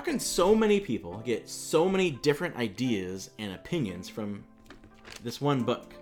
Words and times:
How 0.00 0.06
can 0.06 0.18
so 0.18 0.54
many 0.54 0.80
people 0.80 1.20
get 1.26 1.46
so 1.46 1.86
many 1.86 2.12
different 2.12 2.56
ideas 2.56 3.28
and 3.38 3.52
opinions 3.52 4.08
from 4.08 4.42
this 5.22 5.42
one 5.42 5.62
book? 5.62 5.92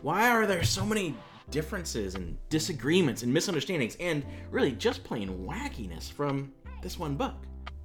Why 0.00 0.30
are 0.30 0.46
there 0.46 0.64
so 0.64 0.86
many 0.86 1.14
differences 1.50 2.14
and 2.14 2.38
disagreements 2.48 3.22
and 3.22 3.30
misunderstandings 3.30 3.98
and 4.00 4.24
really 4.50 4.72
just 4.72 5.04
plain 5.04 5.46
wackiness 5.46 6.10
from 6.10 6.54
this 6.80 6.98
one 6.98 7.14
book? 7.14 7.34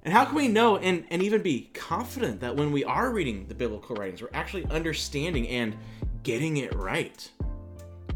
And 0.04 0.14
how 0.14 0.24
can 0.24 0.36
we 0.36 0.48
know 0.48 0.78
and, 0.78 1.04
and 1.10 1.22
even 1.22 1.42
be 1.42 1.72
confident 1.74 2.40
that 2.40 2.56
when 2.56 2.72
we 2.72 2.86
are 2.86 3.12
reading 3.12 3.48
the 3.50 3.54
biblical 3.54 3.98
writings, 3.98 4.22
we're 4.22 4.30
actually 4.32 4.64
understanding 4.68 5.46
and 5.50 5.76
getting 6.24 6.56
it 6.56 6.74
right? 6.74 7.30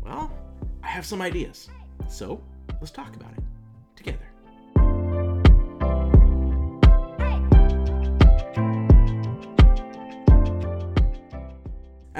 Well, 0.01 0.31
I 0.81 0.87
have 0.87 1.05
some 1.05 1.21
ideas. 1.21 1.67
So 2.07 2.41
let's 2.79 2.89
talk 2.89 3.17
about 3.17 3.33
it 3.33 3.43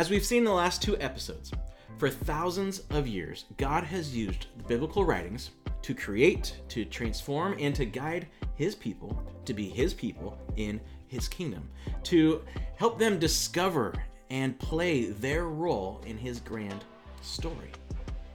As 0.01 0.09
we've 0.09 0.25
seen 0.25 0.39
in 0.39 0.45
the 0.45 0.51
last 0.51 0.81
two 0.81 0.97
episodes, 0.99 1.51
for 1.99 2.09
thousands 2.09 2.79
of 2.89 3.05
years, 3.05 3.45
God 3.57 3.83
has 3.83 4.17
used 4.17 4.47
the 4.57 4.63
biblical 4.63 5.05
writings 5.05 5.51
to 5.83 5.93
create, 5.93 6.57
to 6.69 6.85
transform, 6.85 7.55
and 7.59 7.75
to 7.75 7.85
guide 7.85 8.25
his 8.55 8.73
people 8.73 9.23
to 9.45 9.53
be 9.53 9.69
his 9.69 9.93
people 9.93 10.39
in 10.55 10.81
his 11.07 11.27
kingdom, 11.27 11.69
to 12.01 12.43
help 12.77 12.97
them 12.97 13.19
discover 13.19 13.93
and 14.31 14.57
play 14.57 15.05
their 15.05 15.45
role 15.45 16.01
in 16.07 16.17
his 16.17 16.39
grand 16.39 16.83
story. 17.21 17.69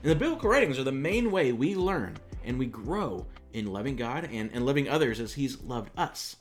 And 0.03 0.11
the 0.11 0.15
biblical 0.15 0.49
writings 0.49 0.79
are 0.79 0.85
the 0.85 0.93
main 0.93 1.31
way 1.31 1.51
we 1.51 1.75
learn 1.75 2.15
and 2.45 2.57
we 2.57 2.67
grow 2.67 3.25
in 3.51 3.73
loving 3.73 3.97
God 3.97 4.29
and, 4.31 4.49
and 4.53 4.65
loving 4.65 4.87
others 4.87 5.19
as 5.19 5.33
he's 5.33 5.61
loved 5.61 5.91
us. 5.97 6.37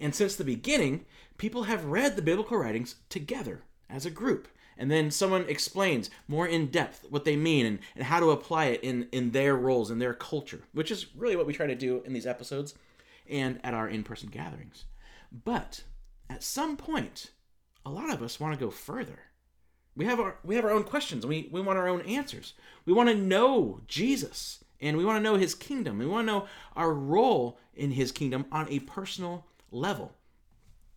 And 0.00 0.14
since 0.14 0.36
the 0.36 0.42
beginning, 0.42 1.04
people 1.36 1.64
have 1.64 1.84
read 1.84 2.16
the 2.16 2.22
biblical 2.22 2.56
writings 2.56 2.94
together 3.10 3.60
as 3.90 4.06
a 4.06 4.10
group. 4.10 4.48
And 4.76 4.90
then 4.90 5.10
someone 5.10 5.44
explains 5.48 6.10
more 6.26 6.46
in 6.46 6.66
depth 6.66 7.06
what 7.08 7.24
they 7.24 7.36
mean 7.36 7.66
and, 7.66 7.78
and 7.94 8.04
how 8.04 8.20
to 8.20 8.30
apply 8.30 8.66
it 8.66 8.82
in, 8.82 9.08
in 9.12 9.30
their 9.30 9.54
roles, 9.56 9.90
in 9.90 9.98
their 9.98 10.14
culture, 10.14 10.62
which 10.72 10.90
is 10.90 11.14
really 11.14 11.36
what 11.36 11.46
we 11.46 11.52
try 11.52 11.66
to 11.66 11.74
do 11.74 12.02
in 12.04 12.12
these 12.12 12.26
episodes 12.26 12.74
and 13.28 13.60
at 13.64 13.74
our 13.74 13.88
in 13.88 14.02
person 14.02 14.28
gatherings. 14.28 14.84
But 15.32 15.84
at 16.28 16.42
some 16.42 16.76
point, 16.76 17.30
a 17.86 17.90
lot 17.90 18.10
of 18.10 18.22
us 18.22 18.40
want 18.40 18.58
to 18.58 18.64
go 18.64 18.70
further. 18.70 19.20
We 19.96 20.06
have 20.06 20.18
our 20.18 20.38
we 20.42 20.56
have 20.56 20.64
our 20.64 20.72
own 20.72 20.84
questions. 20.84 21.24
We 21.24 21.48
we 21.52 21.60
want 21.60 21.78
our 21.78 21.86
own 21.86 22.00
answers. 22.02 22.54
We 22.84 22.92
want 22.92 23.08
to 23.10 23.14
know 23.14 23.80
Jesus 23.86 24.64
and 24.80 24.96
we 24.96 25.04
want 25.04 25.18
to 25.18 25.22
know 25.22 25.36
his 25.36 25.54
kingdom. 25.54 25.98
We 25.98 26.06
want 26.06 26.26
to 26.26 26.32
know 26.32 26.46
our 26.74 26.92
role 26.92 27.58
in 27.74 27.92
his 27.92 28.10
kingdom 28.10 28.46
on 28.50 28.68
a 28.68 28.80
personal 28.80 29.46
level. 29.70 30.12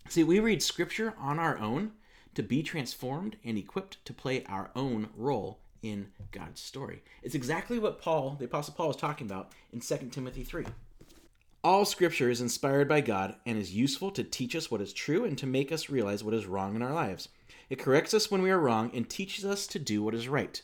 See, 0.10 0.24
we 0.24 0.40
read 0.40 0.64
scripture 0.64 1.14
on 1.20 1.38
our 1.38 1.58
own 1.58 1.92
to 2.38 2.44
be 2.44 2.62
transformed 2.62 3.36
and 3.44 3.58
equipped 3.58 3.98
to 4.06 4.14
play 4.14 4.44
our 4.48 4.70
own 4.76 5.10
role 5.18 5.58
in 5.82 6.08
God's 6.32 6.62
story. 6.62 7.02
It's 7.24 7.34
exactly 7.34 7.80
what 7.80 8.00
Paul, 8.00 8.36
the 8.38 8.46
apostle 8.46 8.76
Paul 8.78 8.90
was 8.90 8.96
talking 8.96 9.26
about 9.26 9.54
in 9.74 9.80
2 9.80 10.10
Timothy 10.12 10.44
3. 10.44 10.66
All 11.64 11.84
scripture 11.84 12.30
is 12.30 12.40
inspired 12.40 12.88
by 12.88 13.02
God 13.02 13.38
and 13.48 13.58
is 13.58 13.74
useful 13.74 14.12
to 14.12 14.24
teach 14.24 14.56
us 14.56 14.70
what 14.70 14.82
is 14.82 14.94
true 14.94 15.26
and 15.26 15.36
to 15.40 15.48
make 15.48 15.72
us 15.72 15.90
realize 15.90 16.24
what 16.24 16.36
is 16.36 16.46
wrong 16.46 16.76
in 16.76 16.84
our 16.84 16.94
lives. 16.94 17.30
It 17.72 17.80
corrects 17.80 18.14
us 18.14 18.30
when 18.30 18.44
we 18.44 18.52
are 18.52 18.60
wrong 18.60 18.92
and 18.94 19.10
teaches 19.10 19.44
us 19.44 19.66
to 19.66 19.80
do 19.80 20.04
what 20.04 20.14
is 20.14 20.28
right. 20.28 20.62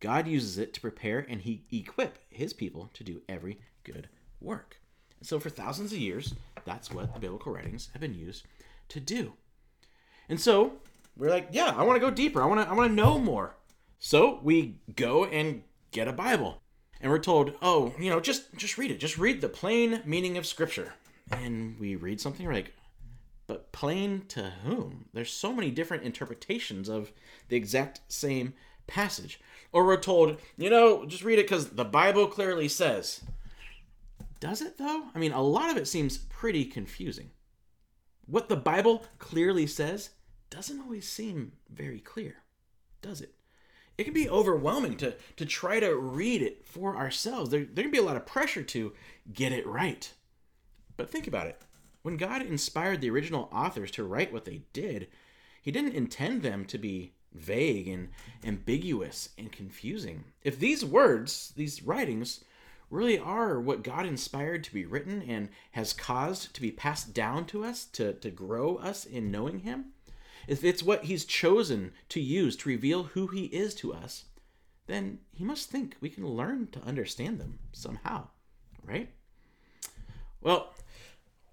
God 0.00 0.26
uses 0.26 0.56
it 0.56 0.72
to 0.72 0.80
prepare 0.80 1.26
and 1.28 1.42
he 1.42 1.64
equip 1.70 2.16
his 2.30 2.54
people 2.54 2.88
to 2.94 3.04
do 3.04 3.20
every 3.28 3.58
good 3.84 4.08
work. 4.40 4.78
And 5.18 5.28
so 5.28 5.38
for 5.38 5.50
thousands 5.50 5.92
of 5.92 5.98
years, 5.98 6.34
that's 6.64 6.90
what 6.90 7.12
the 7.12 7.20
biblical 7.20 7.52
writings 7.52 7.90
have 7.92 8.00
been 8.00 8.14
used 8.14 8.46
to 8.88 9.00
do. 9.00 9.34
And 10.26 10.40
so 10.40 10.76
we're 11.20 11.30
like, 11.30 11.48
yeah, 11.52 11.74
I 11.76 11.84
want 11.84 11.96
to 11.96 12.00
go 12.00 12.10
deeper. 12.10 12.42
I 12.42 12.46
want 12.46 12.60
to 12.60 12.68
I 12.68 12.72
want 12.72 12.90
to 12.90 12.94
know 12.94 13.18
more. 13.18 13.54
So 13.98 14.40
we 14.42 14.80
go 14.96 15.26
and 15.26 15.62
get 15.92 16.08
a 16.08 16.12
Bible. 16.12 16.62
And 17.00 17.10
we're 17.10 17.18
told, 17.18 17.54
"Oh, 17.62 17.94
you 17.98 18.10
know, 18.10 18.20
just 18.20 18.54
just 18.56 18.76
read 18.76 18.90
it. 18.90 19.00
Just 19.00 19.18
read 19.18 19.40
the 19.40 19.48
plain 19.48 20.02
meaning 20.04 20.36
of 20.36 20.46
scripture." 20.46 20.94
And 21.30 21.78
we 21.78 21.94
read 21.94 22.20
something 22.20 22.44
we're 22.44 22.52
like, 22.52 22.74
but 23.50 23.72
plain 23.72 24.26
to 24.28 24.52
whom? 24.64 25.06
There's 25.12 25.32
so 25.32 25.52
many 25.52 25.72
different 25.72 26.04
interpretations 26.04 26.88
of 26.88 27.10
the 27.48 27.56
exact 27.56 28.00
same 28.06 28.54
passage. 28.86 29.40
Or 29.72 29.84
we're 29.84 29.96
told, 29.96 30.38
you 30.56 30.70
know, 30.70 31.04
just 31.04 31.24
read 31.24 31.40
it 31.40 31.46
because 31.46 31.70
the 31.70 31.84
Bible 31.84 32.28
clearly 32.28 32.68
says. 32.68 33.22
Does 34.38 34.62
it 34.62 34.78
though? 34.78 35.04
I 35.14 35.18
mean, 35.18 35.32
a 35.32 35.42
lot 35.42 35.68
of 35.68 35.76
it 35.76 35.88
seems 35.88 36.18
pretty 36.18 36.64
confusing. 36.64 37.30
What 38.26 38.48
the 38.48 38.56
Bible 38.56 39.04
clearly 39.18 39.66
says 39.66 40.10
doesn't 40.50 40.80
always 40.80 41.08
seem 41.08 41.52
very 41.70 42.00
clear, 42.00 42.36
does 43.00 43.20
it? 43.20 43.34
It 43.96 44.04
can 44.04 44.14
be 44.14 44.28
overwhelming 44.28 44.96
to, 44.98 45.14
to 45.36 45.46
try 45.46 45.78
to 45.80 45.94
read 45.94 46.42
it 46.42 46.66
for 46.66 46.96
ourselves. 46.96 47.50
There, 47.50 47.64
there 47.64 47.84
can 47.84 47.90
be 47.90 47.98
a 47.98 48.02
lot 48.02 48.16
of 48.16 48.26
pressure 48.26 48.62
to 48.62 48.92
get 49.32 49.52
it 49.52 49.66
right. 49.66 50.12
But 50.96 51.10
think 51.10 51.26
about 51.26 51.46
it. 51.46 51.60
When 52.02 52.16
God 52.16 52.42
inspired 52.42 53.00
the 53.00 53.10
original 53.10 53.50
authors 53.52 53.90
to 53.92 54.04
write 54.04 54.32
what 54.32 54.46
they 54.46 54.62
did, 54.72 55.08
He 55.60 55.70
didn't 55.70 55.94
intend 55.94 56.42
them 56.42 56.64
to 56.66 56.78
be 56.78 57.12
vague 57.32 57.88
and 57.88 58.08
ambiguous 58.42 59.30
and 59.36 59.52
confusing. 59.52 60.24
If 60.42 60.58
these 60.58 60.84
words, 60.84 61.52
these 61.56 61.82
writings, 61.82 62.44
really 62.90 63.18
are 63.18 63.60
what 63.60 63.84
God 63.84 64.04
inspired 64.04 64.64
to 64.64 64.72
be 64.72 64.84
written 64.84 65.22
and 65.22 65.48
has 65.72 65.92
caused 65.92 66.54
to 66.54 66.60
be 66.60 66.72
passed 66.72 67.14
down 67.14 67.44
to 67.46 67.64
us 67.64 67.84
to, 67.84 68.14
to 68.14 68.30
grow 68.30 68.76
us 68.76 69.04
in 69.04 69.30
knowing 69.30 69.60
Him, 69.60 69.92
if 70.46 70.64
it's 70.64 70.82
what 70.82 71.04
he's 71.04 71.24
chosen 71.24 71.92
to 72.08 72.20
use 72.20 72.56
to 72.56 72.68
reveal 72.68 73.04
who 73.04 73.26
he 73.28 73.44
is 73.46 73.74
to 73.76 73.92
us, 73.92 74.26
then 74.86 75.18
he 75.32 75.44
must 75.44 75.70
think 75.70 75.96
we 76.00 76.10
can 76.10 76.26
learn 76.26 76.68
to 76.72 76.82
understand 76.82 77.38
them 77.38 77.58
somehow, 77.72 78.28
right? 78.84 79.10
Well, 80.40 80.74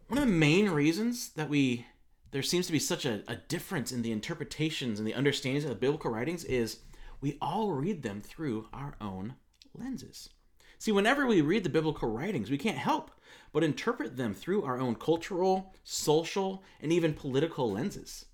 one 0.08 0.18
of 0.18 0.26
the 0.26 0.32
main 0.32 0.70
reasons 0.70 1.30
that 1.30 1.50
we 1.50 1.86
there 2.32 2.44
seems 2.44 2.66
to 2.66 2.74
be 2.74 2.80
such 2.80 3.06
a, 3.06 3.24
a 3.28 3.36
difference 3.36 3.92
in 3.92 4.02
the 4.02 4.12
interpretations 4.12 5.00
and 5.00 5.08
the 5.08 5.14
understandings 5.14 5.64
of 5.64 5.70
the 5.70 5.76
biblical 5.76 6.12
writings 6.12 6.44
is 6.44 6.80
we 7.22 7.38
all 7.42 7.72
read 7.72 8.04
them 8.04 8.22
through 8.22 8.68
our 8.74 8.96
own 9.00 9.36
lenses. 9.74 10.30
See, 10.78 10.92
whenever 10.92 11.26
we 11.26 11.42
read 11.42 11.64
the 11.64 11.70
biblical 11.70 12.10
writings, 12.10 12.52
we 12.52 12.58
can't 12.58 12.78
help 12.78 13.12
but 13.52 13.64
interpret 13.64 14.18
them 14.18 14.34
through 14.34 14.64
our 14.64 14.80
own 14.80 14.96
cultural, 14.96 15.74
social, 15.84 16.64
and 16.82 16.92
even 16.92 17.14
political 17.14 17.72
lenses. 17.72 18.26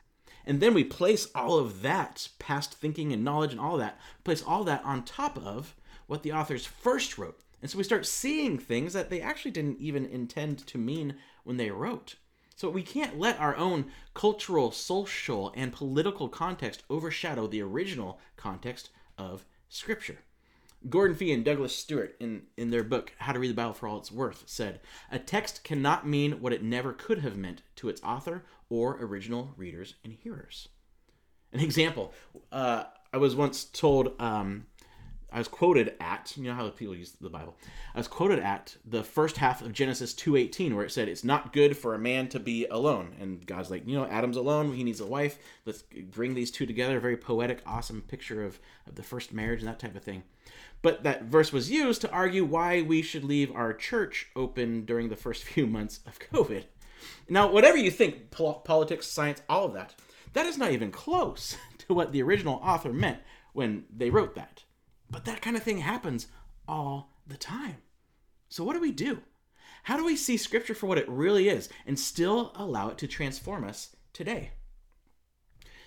And 0.45 0.59
then 0.59 0.73
we 0.73 0.83
place 0.83 1.27
all 1.33 1.57
of 1.57 1.81
that 1.81 2.27
past 2.39 2.73
thinking 2.73 3.13
and 3.13 3.23
knowledge 3.23 3.51
and 3.51 3.61
all 3.61 3.77
that, 3.77 3.99
place 4.23 4.43
all 4.43 4.63
that 4.65 4.83
on 4.83 5.03
top 5.03 5.37
of 5.37 5.75
what 6.07 6.23
the 6.23 6.33
authors 6.33 6.65
first 6.65 7.17
wrote. 7.17 7.39
And 7.61 7.71
so 7.71 7.77
we 7.77 7.83
start 7.83 8.05
seeing 8.05 8.57
things 8.57 8.91
that 8.93 9.09
they 9.09 9.21
actually 9.21 9.51
didn't 9.51 9.79
even 9.79 10.05
intend 10.05 10.67
to 10.67 10.77
mean 10.77 11.15
when 11.43 11.57
they 11.57 11.71
wrote. 11.71 12.15
So 12.55 12.69
we 12.69 12.83
can't 12.83 13.17
let 13.17 13.39
our 13.39 13.55
own 13.55 13.85
cultural, 14.13 14.71
social, 14.71 15.51
and 15.55 15.73
political 15.73 16.29
context 16.29 16.83
overshadow 16.89 17.47
the 17.47 17.61
original 17.61 18.19
context 18.35 18.89
of 19.17 19.45
Scripture. 19.69 20.19
Gordon 20.89 21.15
Fee 21.15 21.31
and 21.31 21.45
Douglas 21.45 21.75
Stuart, 21.75 22.15
in, 22.19 22.43
in 22.57 22.69
their 22.69 22.83
book, 22.83 23.13
How 23.19 23.31
to 23.31 23.39
Read 23.39 23.51
the 23.51 23.55
Bible 23.55 23.73
for 23.73 23.87
All 23.87 23.97
It's 23.97 24.11
Worth, 24.11 24.43
said 24.45 24.81
A 25.09 25.17
text 25.17 25.63
cannot 25.63 26.05
mean 26.05 26.41
what 26.41 26.51
it 26.51 26.61
never 26.61 26.91
could 26.91 27.19
have 27.19 27.37
meant 27.37 27.61
to 27.77 27.87
its 27.87 28.03
author 28.03 28.43
or 28.69 28.97
original 29.01 29.53
readers 29.57 29.95
and 30.03 30.13
hearers. 30.13 30.69
An 31.51 31.59
example 31.59 32.13
uh, 32.51 32.85
I 33.13 33.17
was 33.17 33.35
once 33.35 33.65
told, 33.65 34.19
um, 34.19 34.65
I 35.31 35.37
was 35.37 35.47
quoted 35.47 35.93
at, 35.99 36.33
you 36.35 36.43
know 36.43 36.55
how 36.55 36.67
people 36.69 36.95
use 36.95 37.11
the 37.11 37.29
Bible, 37.29 37.55
I 37.93 37.99
was 37.99 38.07
quoted 38.07 38.39
at 38.39 38.75
the 38.85 39.03
first 39.03 39.37
half 39.37 39.61
of 39.61 39.71
Genesis 39.71 40.15
2.18 40.15 40.73
where 40.73 40.85
it 40.85 40.91
said, 40.91 41.07
it's 41.07 41.23
not 41.23 41.53
good 41.53 41.77
for 41.77 41.93
a 41.93 41.99
man 41.99 42.27
to 42.29 42.39
be 42.39 42.65
alone. 42.65 43.15
And 43.19 43.45
God's 43.45 43.69
like, 43.69 43.87
you 43.87 43.95
know, 43.95 44.05
Adam's 44.05 44.37
alone, 44.37 44.73
he 44.73 44.83
needs 44.83 44.99
a 44.99 45.05
wife, 45.05 45.37
let's 45.65 45.83
bring 46.11 46.33
these 46.33 46.49
two 46.49 46.65
together. 46.65 46.99
Very 46.99 47.17
poetic, 47.17 47.61
awesome 47.67 48.01
picture 48.01 48.43
of, 48.43 48.59
of 48.87 48.95
the 48.95 49.03
first 49.03 49.31
marriage 49.31 49.59
and 49.59 49.67
that 49.67 49.79
type 49.79 49.95
of 49.95 50.03
thing. 50.03 50.23
But 50.81 51.03
that 51.03 51.23
verse 51.23 51.53
was 51.53 51.71
used 51.71 52.01
to 52.01 52.11
argue 52.11 52.43
why 52.43 52.81
we 52.81 53.01
should 53.01 53.23
leave 53.23 53.51
our 53.55 53.73
church 53.73 54.29
open 54.35 54.85
during 54.85 55.09
the 55.09 55.15
first 55.15 55.43
few 55.43 55.67
months 55.67 55.99
of 56.07 56.19
COVID. 56.19 56.63
Now, 57.29 57.51
whatever 57.51 57.77
you 57.77 57.91
think, 57.91 58.31
politics, 58.31 59.07
science, 59.07 59.41
all 59.49 59.65
of 59.65 59.73
that, 59.73 59.95
that 60.33 60.45
is 60.45 60.57
not 60.57 60.71
even 60.71 60.91
close 60.91 61.57
to 61.79 61.93
what 61.93 62.11
the 62.11 62.21
original 62.21 62.59
author 62.63 62.93
meant 62.93 63.19
when 63.53 63.85
they 63.95 64.09
wrote 64.09 64.35
that. 64.35 64.63
But 65.09 65.25
that 65.25 65.41
kind 65.41 65.55
of 65.55 65.63
thing 65.63 65.79
happens 65.79 66.27
all 66.67 67.13
the 67.27 67.37
time. 67.37 67.77
So, 68.49 68.63
what 68.63 68.73
do 68.73 68.81
we 68.81 68.91
do? 68.91 69.21
How 69.83 69.97
do 69.97 70.05
we 70.05 70.15
see 70.15 70.37
Scripture 70.37 70.73
for 70.73 70.87
what 70.87 70.97
it 70.97 71.09
really 71.09 71.49
is 71.49 71.69
and 71.85 71.99
still 71.99 72.51
allow 72.55 72.89
it 72.89 72.97
to 72.99 73.07
transform 73.07 73.63
us 73.63 73.95
today? 74.13 74.51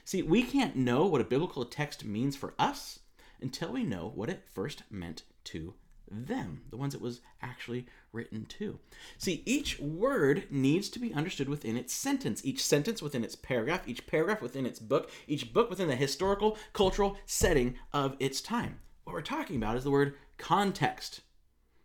See, 0.05 0.23
we 0.23 0.43
can't 0.43 0.77
know 0.77 1.07
what 1.07 1.21
a 1.21 1.25
biblical 1.25 1.65
text 1.65 2.05
means 2.05 2.37
for 2.37 2.55
us 2.59 3.01
until 3.41 3.73
we 3.73 3.85
know 3.85 4.13
what 4.15 4.31
it 4.31 4.45
first 4.53 4.83
meant 4.91 5.23
to 5.45 5.75
them, 6.11 6.63
the 6.71 6.77
ones 6.77 6.95
it 6.95 7.01
was 7.01 7.21
actually 7.43 7.87
written 8.13 8.45
to. 8.47 8.79
See, 9.19 9.43
each 9.45 9.79
word 9.79 10.45
needs 10.51 10.89
to 10.91 10.99
be 10.99 11.15
understood 11.15 11.49
within 11.49 11.77
its 11.77 11.93
sentence, 11.93 12.45
each 12.45 12.65
sentence 12.65 13.03
within 13.03 13.25
its 13.25 13.37
paragraph, 13.37 13.87
each 13.87 14.07
paragraph 14.07 14.43
within 14.43 14.67
its 14.67 14.79
book, 14.79 15.11
each 15.27 15.53
book 15.53 15.71
within 15.71 15.89
the 15.89 15.97
historical, 15.97 16.57
cultural 16.73 17.17
setting 17.27 17.77
of 17.93 18.17
its 18.19 18.41
time. 18.41 18.81
What 19.05 19.13
we're 19.13 19.23
talking 19.23 19.57
about 19.57 19.77
is 19.77 19.85
the 19.85 19.91
word 19.91 20.15
context. 20.39 21.21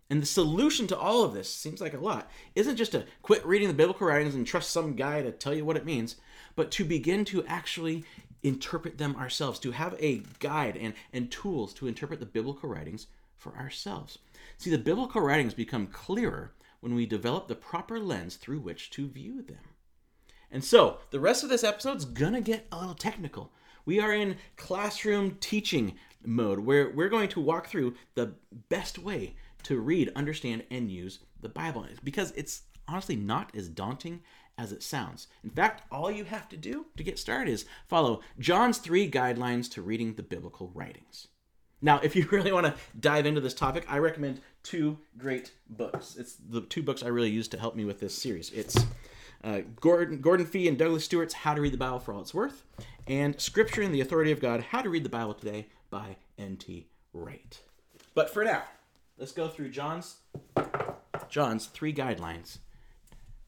And 0.10 0.22
the 0.22 0.26
solution 0.26 0.88
to 0.88 0.98
all 0.98 1.24
of 1.24 1.34
this 1.34 1.50
seems 1.50 1.80
like 1.80 1.94
a 1.94 2.00
lot 2.00 2.30
isn't 2.54 2.76
just 2.76 2.92
to 2.92 3.06
quit 3.22 3.46
reading 3.46 3.70
the 3.70 3.74
biblical 3.74 4.08
writings 4.08 4.36
and 4.36 4.46
trust 4.46 4.72
some 4.72 4.96
guy 4.96 5.22
to 5.22 5.32
tell 5.32 5.54
you 5.54 5.64
what 5.64 5.78
it 5.78 5.86
means, 5.86 6.18
but 6.56 6.70
to 6.72 6.84
begin 6.84 7.24
to 7.26 7.46
actually 7.46 8.04
interpret 8.44 8.98
them 8.98 9.16
ourselves, 9.16 9.60
to 9.60 9.72
have 9.72 9.96
a 10.00 10.24
guide 10.40 10.76
and, 10.76 10.94
and 11.14 11.32
tools 11.32 11.74
to 11.76 11.88
interpret 11.88 12.20
the 12.20 12.26
biblical 12.26 12.68
writings 12.68 13.08
for 13.42 13.58
ourselves. 13.58 14.20
See, 14.58 14.70
the 14.70 14.78
biblical 14.78 15.22
writings 15.22 15.54
become 15.54 15.88
clearer 15.88 16.54
when 16.80 16.94
we 16.94 17.06
develop 17.06 17.48
the 17.48 17.56
proper 17.56 18.00
lens 18.00 18.36
through 18.36 18.60
which 18.60 18.92
to 18.92 19.08
view 19.08 19.42
them. 19.42 19.58
And 20.52 20.64
so, 20.64 21.00
the 21.10 21.20
rest 21.20 21.44
of 21.44 21.50
this 21.50 21.64
episode 21.64 21.98
is 21.98 22.06
going 22.06 22.34
to 22.34 22.42
get 22.42 22.68
a 22.72 22.80
little 22.80 22.94
technical. 22.94 23.52
We 23.86 24.00
are 24.00 24.14
in 24.14 24.38
classroom 24.58 25.38
teaching 25.40 25.96
mode 26.24 26.60
where 26.60 26.90
we're 26.90 27.10
going 27.10 27.30
to 27.30 27.40
walk 27.40 27.68
through 27.68 27.96
the 28.14 28.34
best 28.70 29.00
way 29.00 29.36
to 29.64 29.80
read, 29.80 30.12
understand, 30.16 30.64
and 30.70 30.92
use 30.92 31.20
the 31.40 31.50
Bible 31.50 31.88
because 32.04 32.32
it's 32.32 32.64
honestly 32.88 33.16
not 33.16 33.52
as 33.56 33.70
daunting 33.70 34.22
as 34.58 34.72
it 34.72 34.84
sounds. 34.84 35.28
In 35.44 35.50
fact, 35.50 35.84
all 35.92 36.12
you 36.12 36.26
have 36.26 36.48
to 36.50 36.58
do 36.58 36.86
to 36.98 37.04
get 37.04 37.18
started 37.18 37.52
is 37.52 37.66
follow 37.88 38.22
Jon's 38.38 38.78
three 38.78 39.10
guidelines 39.10 39.72
to 39.72 39.82
reading 39.82 40.14
the 40.14 40.24
biblical 40.24 40.70
writings. 40.76 41.28
Now, 41.81 42.00
if 42.04 42.16
you 42.16 42.28
really 42.31 42.51
want 42.51 42.68
to 42.68 42.75
dive 43.00 43.25
into 43.25 43.42
this 43.42 43.54
topic, 43.54 43.86
I 43.89 43.98
recommend 44.00 44.42
two 44.63 44.98
great 45.18 45.51
books. 45.69 46.16
It's 46.18 46.36
the 46.36 46.62
two 46.62 46.83
books 46.83 47.04
I 47.04 47.07
really 47.07 47.30
use 47.30 47.48
to 47.50 47.60
help 47.60 47.75
me 47.75 47.86
with 47.86 48.00
this 48.00 48.16
series. 48.16 48.51
It's 48.51 48.78
uh, 49.44 49.62
Gordon, 49.80 50.22
Gordon 50.22 50.45
Fee 50.45 50.68
and 50.68 50.78
Douglas 50.78 51.06
Stuart's 51.06 51.33
How 51.33 51.54
to 51.54 51.62
Read 51.62 51.74
the 51.74 51.78
Bible 51.78 52.00
for 52.00 52.13
All 52.13 52.22
It's 52.22 52.33
Worth, 52.33 52.63
and 53.07 53.39
Scripture 53.39 53.81
and 53.81 53.94
the 53.94 54.01
Authority 54.01 54.31
of 54.31 54.39
God 54.39 54.62
How 54.69 54.81
to 54.81 54.89
Read 54.89 55.04
the 55.04 55.10
Bible 55.10 55.33
Today 55.33 55.68
by 55.89 56.18
N.T. 56.38 56.88
Wright. 57.13 57.60
But 58.13 58.30
for 58.30 58.44
now, 58.44 58.63
let's 59.18 59.31
go 59.31 59.48
through 59.48 59.69
Jon's 59.69 60.18
Jon's 61.30 61.68
three 61.68 61.94
guidelines 61.94 62.57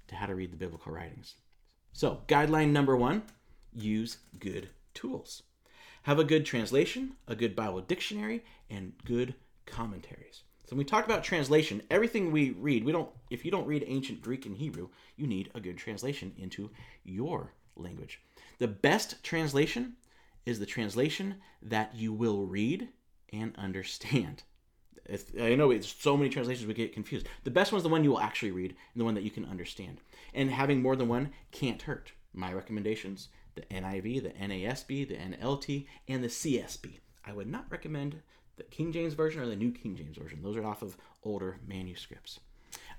to 0.07 0.15
how 0.15 0.25
to 0.25 0.35
read 0.35 0.51
the 0.51 0.57
biblical 0.57 0.91
writings. 0.91 1.35
So, 1.91 2.21
guideline 2.27 2.71
number 2.71 2.95
one 2.95 3.23
use 3.73 4.17
good 4.39 4.69
tools. 4.93 5.43
Have 6.03 6.19
a 6.19 6.23
good 6.23 6.45
translation, 6.45 7.13
a 7.27 7.35
good 7.35 7.55
Bible 7.55 7.81
dictionary, 7.81 8.43
and 8.69 8.93
good 9.05 9.35
commentaries. 9.65 10.43
So 10.65 10.75
when 10.75 10.79
we 10.79 10.83
talk 10.85 11.05
about 11.05 11.23
translation, 11.23 11.81
everything 11.89 12.31
we 12.31 12.51
read, 12.51 12.83
we 12.83 12.91
don't 12.91 13.09
if 13.29 13.43
you 13.43 13.51
don't 13.51 13.67
read 13.67 13.83
ancient 13.87 14.21
Greek 14.21 14.45
and 14.45 14.55
Hebrew, 14.55 14.89
you 15.17 15.27
need 15.27 15.49
a 15.55 15.59
good 15.59 15.77
translation 15.77 16.33
into 16.37 16.71
your 17.03 17.53
language. 17.75 18.21
The 18.59 18.67
best 18.67 19.23
translation 19.23 19.93
is 20.45 20.59
the 20.59 20.65
translation 20.65 21.35
that 21.61 21.95
you 21.95 22.13
will 22.13 22.45
read 22.45 22.89
and 23.31 23.55
understand. 23.57 24.43
If, 25.05 25.31
I 25.39 25.55
know 25.55 25.71
it's 25.71 25.93
so 25.93 26.15
many 26.15 26.29
translations 26.29 26.67
we 26.67 26.73
get 26.73 26.93
confused. 26.93 27.27
The 27.43 27.51
best 27.51 27.71
one 27.71 27.77
is 27.77 27.83
the 27.83 27.89
one 27.89 28.03
you 28.03 28.11
will 28.11 28.19
actually 28.19 28.51
read 28.51 28.71
and 28.71 29.01
the 29.01 29.05
one 29.05 29.15
that 29.15 29.23
you 29.23 29.31
can 29.31 29.45
understand. 29.45 29.99
And 30.33 30.49
having 30.49 30.81
more 30.81 30.95
than 30.95 31.07
one 31.07 31.31
can't 31.51 31.81
hurt. 31.81 32.13
My 32.33 32.53
recommendations 32.53 33.29
the 33.55 33.61
NIV, 33.63 34.23
the 34.23 34.29
NASB, 34.29 35.07
the 35.07 35.15
NLT, 35.15 35.85
and 36.07 36.23
the 36.23 36.27
CSB. 36.27 36.99
I 37.25 37.33
would 37.33 37.47
not 37.47 37.65
recommend 37.69 38.21
the 38.57 38.63
King 38.63 38.91
James 38.91 39.13
Version 39.13 39.41
or 39.41 39.47
the 39.47 39.55
New 39.55 39.71
King 39.71 39.95
James 39.95 40.17
Version. 40.17 40.41
Those 40.41 40.57
are 40.57 40.65
off 40.65 40.81
of 40.81 40.97
older 41.23 41.59
manuscripts. 41.65 42.39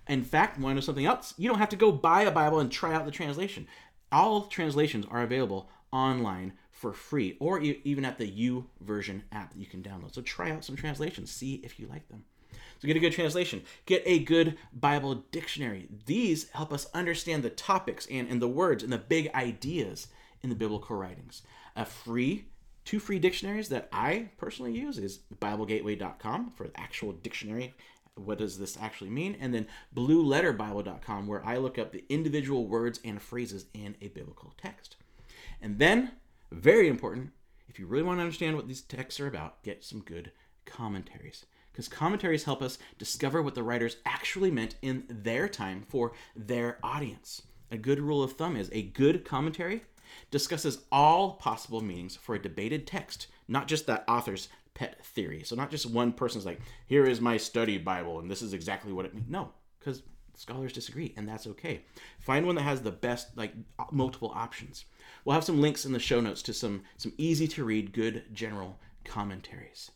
In 0.08 0.22
fact, 0.22 0.58
want 0.58 0.72
to 0.72 0.74
know 0.76 0.80
something 0.80 1.06
else? 1.06 1.34
You 1.36 1.48
don't 1.48 1.58
have 1.58 1.68
to 1.70 1.76
go 1.76 1.92
buy 1.92 2.22
a 2.22 2.30
Bible 2.30 2.60
and 2.60 2.70
try 2.70 2.94
out 2.94 3.04
the 3.04 3.10
translation. 3.10 3.66
All 4.12 4.42
translations 4.42 5.06
are 5.10 5.22
available 5.22 5.70
online 5.92 6.52
for 6.70 6.92
free, 6.92 7.36
or 7.40 7.60
even 7.60 8.04
at 8.04 8.18
the 8.18 8.26
U 8.26 8.66
version 8.80 9.22
app 9.32 9.52
that 9.52 9.58
you 9.58 9.66
can 9.66 9.82
download. 9.82 10.12
So 10.14 10.22
try 10.22 10.50
out 10.50 10.64
some 10.64 10.76
translations, 10.76 11.30
see 11.30 11.54
if 11.64 11.78
you 11.78 11.86
like 11.86 12.08
them. 12.08 12.24
So 12.80 12.86
get 12.86 12.96
a 12.96 13.00
good 13.00 13.12
translation. 13.12 13.62
Get 13.86 14.02
a 14.04 14.18
good 14.18 14.58
Bible 14.72 15.24
dictionary. 15.30 15.88
These 16.06 16.50
help 16.50 16.72
us 16.72 16.86
understand 16.92 17.42
the 17.42 17.50
topics 17.50 18.06
and, 18.10 18.28
and 18.28 18.42
the 18.42 18.48
words 18.48 18.82
and 18.82 18.92
the 18.92 18.98
big 18.98 19.32
ideas 19.34 20.08
in 20.44 20.50
the 20.50 20.54
biblical 20.54 20.94
writings. 20.94 21.42
A 21.74 21.84
free 21.84 22.44
two 22.84 23.00
free 23.00 23.18
dictionaries 23.18 23.70
that 23.70 23.88
I 23.92 24.28
personally 24.36 24.72
use 24.72 24.98
is 24.98 25.20
BibleGateway.com 25.40 26.50
for 26.50 26.68
the 26.68 26.78
actual 26.78 27.12
dictionary. 27.12 27.74
What 28.14 28.38
does 28.38 28.58
this 28.58 28.76
actually 28.80 29.10
mean? 29.10 29.36
And 29.40 29.52
then 29.52 29.66
BlueLetterBible.com, 29.96 31.26
where 31.26 31.44
I 31.44 31.56
look 31.56 31.78
up 31.78 31.90
the 31.92 32.04
individual 32.08 32.66
words 32.66 33.00
and 33.04 33.20
phrases 33.20 33.66
in 33.74 33.96
a 34.00 34.08
biblical 34.08 34.52
text. 34.56 34.96
And 35.60 35.78
then, 35.78 36.12
very 36.52 36.88
important, 36.88 37.30
if 37.68 37.78
you 37.78 37.86
really 37.86 38.04
want 38.04 38.18
to 38.18 38.22
understand 38.22 38.54
what 38.54 38.68
these 38.68 38.82
texts 38.82 39.18
are 39.18 39.26
about, 39.26 39.62
get 39.62 39.82
some 39.82 40.00
good 40.00 40.30
commentaries. 40.66 41.46
Because 41.72 41.88
commentaries 41.88 42.44
help 42.44 42.62
us 42.62 42.78
discover 42.98 43.42
what 43.42 43.56
the 43.56 43.64
writers 43.64 43.96
actually 44.06 44.50
meant 44.50 44.76
in 44.80 45.04
their 45.08 45.48
time 45.48 45.82
for 45.88 46.12
their 46.36 46.78
audience. 46.84 47.42
A 47.72 47.78
good 47.78 47.98
rule 47.98 48.22
of 48.22 48.34
thumb 48.34 48.56
is 48.56 48.68
a 48.72 48.82
good 48.82 49.24
commentary 49.24 49.82
discusses 50.30 50.84
all 50.90 51.32
possible 51.32 51.80
meanings 51.80 52.16
for 52.16 52.34
a 52.34 52.42
debated 52.42 52.86
text, 52.86 53.28
not 53.48 53.68
just 53.68 53.86
that 53.86 54.04
author's 54.08 54.48
pet 54.74 55.04
theory. 55.04 55.42
So, 55.44 55.56
not 55.56 55.70
just 55.70 55.86
one 55.86 56.12
person's 56.12 56.46
like, 56.46 56.60
here 56.86 57.06
is 57.06 57.20
my 57.20 57.36
study 57.36 57.78
Bible, 57.78 58.18
and 58.18 58.30
this 58.30 58.42
is 58.42 58.52
exactly 58.52 58.92
what 58.92 59.06
it 59.06 59.14
means. 59.14 59.28
No, 59.28 59.50
because 59.78 60.02
scholars 60.36 60.72
disagree, 60.72 61.14
and 61.16 61.28
that's 61.28 61.46
okay. 61.46 61.82
Find 62.20 62.46
one 62.46 62.56
that 62.56 62.62
has 62.62 62.82
the 62.82 62.90
best, 62.90 63.36
like, 63.36 63.54
multiple 63.92 64.32
options. 64.34 64.84
We'll 65.24 65.34
have 65.34 65.44
some 65.44 65.60
links 65.60 65.84
in 65.84 65.92
the 65.92 65.98
show 65.98 66.20
notes 66.20 66.42
to 66.42 66.52
some, 66.52 66.82
some 66.96 67.12
easy 67.16 67.46
to 67.48 67.64
read, 67.64 67.92
good 67.92 68.24
general 68.32 68.78
commentaries. 69.04 69.90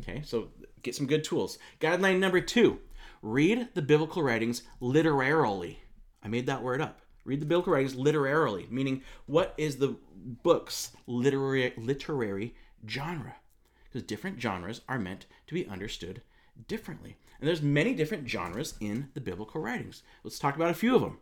Okay, 0.00 0.22
so 0.24 0.48
get 0.82 0.94
some 0.94 1.06
good 1.06 1.22
tools. 1.22 1.58
Guideline 1.80 2.18
number 2.18 2.40
two 2.40 2.80
read 3.22 3.68
the 3.74 3.82
biblical 3.82 4.22
writings 4.22 4.62
literarily. 4.80 5.78
I 6.22 6.28
made 6.28 6.46
that 6.46 6.62
word 6.62 6.80
up. 6.80 7.00
Read 7.24 7.40
the 7.40 7.46
biblical 7.46 7.72
writings 7.72 7.94
literarily, 7.94 8.66
meaning 8.70 9.02
what 9.26 9.54
is 9.56 9.76
the 9.76 9.96
book's 10.42 10.92
literary 11.06 11.72
literary 11.76 12.54
genre? 12.86 13.36
Because 13.84 14.06
different 14.06 14.40
genres 14.40 14.82
are 14.88 14.98
meant 14.98 15.26
to 15.46 15.54
be 15.54 15.66
understood 15.66 16.22
differently. 16.68 17.16
And 17.40 17.48
there's 17.48 17.62
many 17.62 17.94
different 17.94 18.28
genres 18.28 18.74
in 18.80 19.08
the 19.14 19.20
biblical 19.20 19.60
writings. 19.60 20.02
Let's 20.22 20.38
talk 20.38 20.56
about 20.56 20.70
a 20.70 20.74
few 20.74 20.94
of 20.94 21.00
them. 21.00 21.18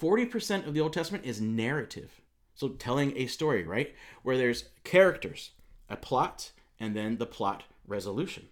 40% 0.00 0.66
of 0.66 0.74
the 0.74 0.80
Old 0.80 0.92
Testament 0.92 1.24
is 1.24 1.40
narrative. 1.40 2.20
So 2.54 2.68
telling 2.68 3.16
a 3.16 3.26
story, 3.26 3.64
right? 3.64 3.94
Where 4.22 4.36
there's 4.36 4.64
characters, 4.84 5.50
a 5.88 5.96
plot, 5.96 6.52
and 6.78 6.94
then 6.94 7.18
the 7.18 7.26
plot 7.26 7.64
resolution. 7.86 8.48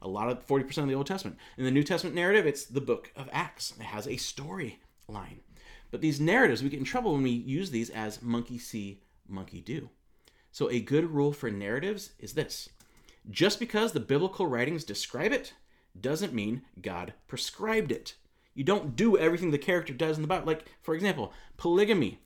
A 0.00 0.08
lot 0.08 0.28
of 0.28 0.46
40% 0.46 0.78
of 0.78 0.88
the 0.88 0.94
Old 0.94 1.06
Testament. 1.06 1.38
In 1.56 1.64
the 1.64 1.70
New 1.70 1.84
Testament 1.84 2.16
narrative, 2.16 2.46
it's 2.46 2.64
the 2.64 2.80
book 2.80 3.12
of 3.14 3.28
Acts. 3.32 3.74
It 3.78 3.84
has 3.84 4.06
a 4.06 4.16
story 4.16 4.80
line. 5.06 5.40
But 5.92 6.00
these 6.00 6.18
narratives, 6.18 6.62
we 6.62 6.70
get 6.70 6.80
in 6.80 6.84
trouble 6.84 7.12
when 7.12 7.22
we 7.22 7.30
use 7.30 7.70
these 7.70 7.90
as 7.90 8.22
monkey 8.22 8.58
see, 8.58 9.02
monkey 9.28 9.60
do. 9.60 9.90
So, 10.50 10.68
a 10.70 10.80
good 10.80 11.10
rule 11.10 11.32
for 11.32 11.50
narratives 11.50 12.12
is 12.18 12.32
this 12.32 12.70
just 13.30 13.60
because 13.60 13.92
the 13.92 14.00
biblical 14.00 14.46
writings 14.46 14.84
describe 14.84 15.32
it 15.32 15.52
doesn't 15.98 16.34
mean 16.34 16.62
God 16.80 17.12
prescribed 17.28 17.92
it. 17.92 18.14
You 18.54 18.64
don't 18.64 18.96
do 18.96 19.16
everything 19.16 19.50
the 19.50 19.58
character 19.58 19.92
does 19.92 20.16
in 20.16 20.22
the 20.22 20.28
Bible. 20.28 20.46
Like, 20.46 20.64
for 20.80 20.94
example, 20.94 21.32
polygamy. 21.56 22.20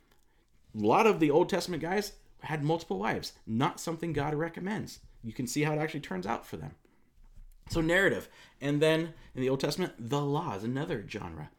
A 0.74 0.86
lot 0.86 1.06
of 1.06 1.20
the 1.20 1.30
Old 1.30 1.48
Testament 1.48 1.82
guys 1.82 2.12
had 2.42 2.62
multiple 2.62 2.98
wives, 2.98 3.32
not 3.46 3.80
something 3.80 4.12
God 4.12 4.34
recommends. 4.34 5.00
You 5.22 5.32
can 5.32 5.46
see 5.46 5.62
how 5.62 5.72
it 5.72 5.78
actually 5.78 6.00
turns 6.00 6.26
out 6.26 6.46
for 6.46 6.56
them. 6.56 6.76
So, 7.68 7.80
narrative. 7.80 8.28
And 8.60 8.80
then 8.80 9.12
in 9.34 9.42
the 9.42 9.48
Old 9.48 9.60
Testament, 9.60 9.94
the 9.98 10.20
law 10.20 10.54
is 10.54 10.62
another 10.62 11.04
genre. 11.08 11.50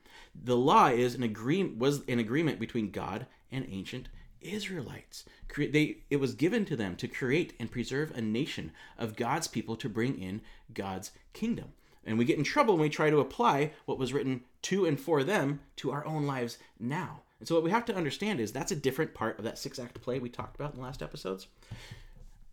The 0.43 0.57
law 0.57 0.87
is 0.87 1.15
an 1.15 1.23
agreement 1.23 1.77
was 1.77 2.01
an 2.07 2.19
agreement 2.19 2.59
between 2.59 2.91
God 2.91 3.25
and 3.51 3.65
ancient 3.69 4.09
Israelites. 4.41 5.25
They, 5.55 5.97
it 6.09 6.17
was 6.17 6.35
given 6.35 6.65
to 6.65 6.75
them 6.75 6.95
to 6.97 7.07
create 7.07 7.53
and 7.59 7.71
preserve 7.71 8.11
a 8.11 8.21
nation 8.21 8.71
of 8.97 9.15
God's 9.15 9.47
people 9.47 9.75
to 9.77 9.89
bring 9.89 10.21
in 10.21 10.41
God's 10.73 11.11
kingdom. 11.33 11.73
And 12.05 12.17
we 12.17 12.25
get 12.25 12.37
in 12.37 12.43
trouble 12.43 12.75
when 12.75 12.83
we 12.83 12.89
try 12.89 13.09
to 13.09 13.19
apply 13.19 13.71
what 13.85 13.99
was 13.99 14.13
written 14.13 14.41
to 14.63 14.85
and 14.85 14.99
for 14.99 15.23
them 15.23 15.59
to 15.77 15.91
our 15.91 16.05
own 16.05 16.25
lives 16.25 16.57
now. 16.79 17.21
And 17.39 17.47
so, 17.47 17.55
what 17.55 17.63
we 17.63 17.71
have 17.71 17.85
to 17.85 17.95
understand 17.95 18.39
is 18.39 18.51
that's 18.51 18.71
a 18.71 18.75
different 18.75 19.13
part 19.13 19.37
of 19.37 19.43
that 19.43 19.57
six 19.57 19.77
act 19.77 20.01
play 20.01 20.19
we 20.19 20.29
talked 20.29 20.55
about 20.55 20.73
in 20.73 20.79
the 20.79 20.85
last 20.85 21.03
episodes. 21.03 21.47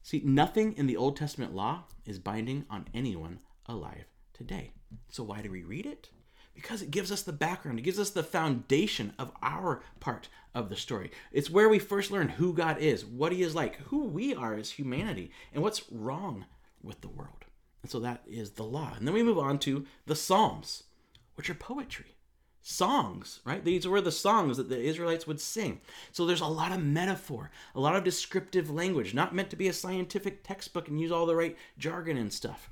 See, 0.02 0.20
nothing 0.24 0.76
in 0.76 0.86
the 0.86 0.96
Old 0.96 1.16
Testament 1.16 1.54
law 1.54 1.84
is 2.04 2.18
binding 2.18 2.66
on 2.68 2.88
anyone 2.92 3.38
alive 3.66 4.04
today. 4.34 4.72
So, 5.08 5.22
why 5.22 5.40
do 5.40 5.50
we 5.50 5.62
read 5.62 5.86
it? 5.86 6.10
Because 6.54 6.82
it 6.82 6.90
gives 6.90 7.11
us 7.11 7.23
the 7.23 7.32
background, 7.32 7.78
it 7.78 7.82
gives 7.82 7.99
us 7.99 8.11
the 8.11 8.23
foundation 8.23 9.12
of 9.18 9.32
our 9.42 9.82
part 10.00 10.28
of 10.54 10.68
the 10.68 10.76
story. 10.76 11.11
It's 11.32 11.50
where 11.50 11.68
we 11.68 11.78
first 11.78 12.11
learn 12.11 12.28
who 12.28 12.54
God 12.54 12.78
is, 12.78 13.04
what 13.04 13.32
He 13.32 13.42
is 13.42 13.54
like, 13.54 13.76
who 13.76 14.04
we 14.04 14.34
are 14.34 14.54
as 14.54 14.73
humanity, 14.73 15.30
and 15.52 15.62
what's 15.62 15.90
wrong 15.90 16.44
with 16.82 17.00
the 17.00 17.08
world. 17.08 17.44
And 17.82 17.90
so 17.90 17.99
that 18.00 18.23
is 18.26 18.52
the 18.52 18.62
law. 18.62 18.92
And 18.96 19.06
then 19.06 19.14
we 19.14 19.23
move 19.23 19.38
on 19.38 19.58
to 19.61 19.84
the 20.06 20.16
Psalms, 20.16 20.84
which 21.34 21.50
are 21.50 21.54
poetry 21.54 22.14
songs, 22.66 23.40
right? 23.44 23.62
These 23.62 23.87
were 23.87 24.00
the 24.00 24.11
songs 24.11 24.56
that 24.56 24.70
the 24.70 24.80
Israelites 24.80 25.26
would 25.26 25.40
sing. 25.40 25.82
So 26.12 26.25
there's 26.25 26.40
a 26.40 26.46
lot 26.46 26.73
of 26.73 26.82
metaphor, 26.82 27.50
a 27.75 27.80
lot 27.80 27.94
of 27.94 28.04
descriptive 28.04 28.70
language, 28.70 29.12
not 29.12 29.34
meant 29.34 29.50
to 29.50 29.56
be 29.56 29.68
a 29.68 29.73
scientific 29.73 30.42
textbook 30.42 30.88
and 30.88 30.99
use 30.99 31.12
all 31.12 31.26
the 31.26 31.37
right 31.37 31.58
jargon 31.76 32.16
and 32.16 32.32
stuff. 32.32 32.70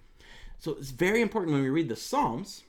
So 0.59 0.73
it's 0.73 0.91
very 0.91 1.21
important 1.21 1.53
when 1.53 1.63
we 1.63 1.69
read 1.69 1.91
the 1.91 1.97
Psalms 1.97 2.63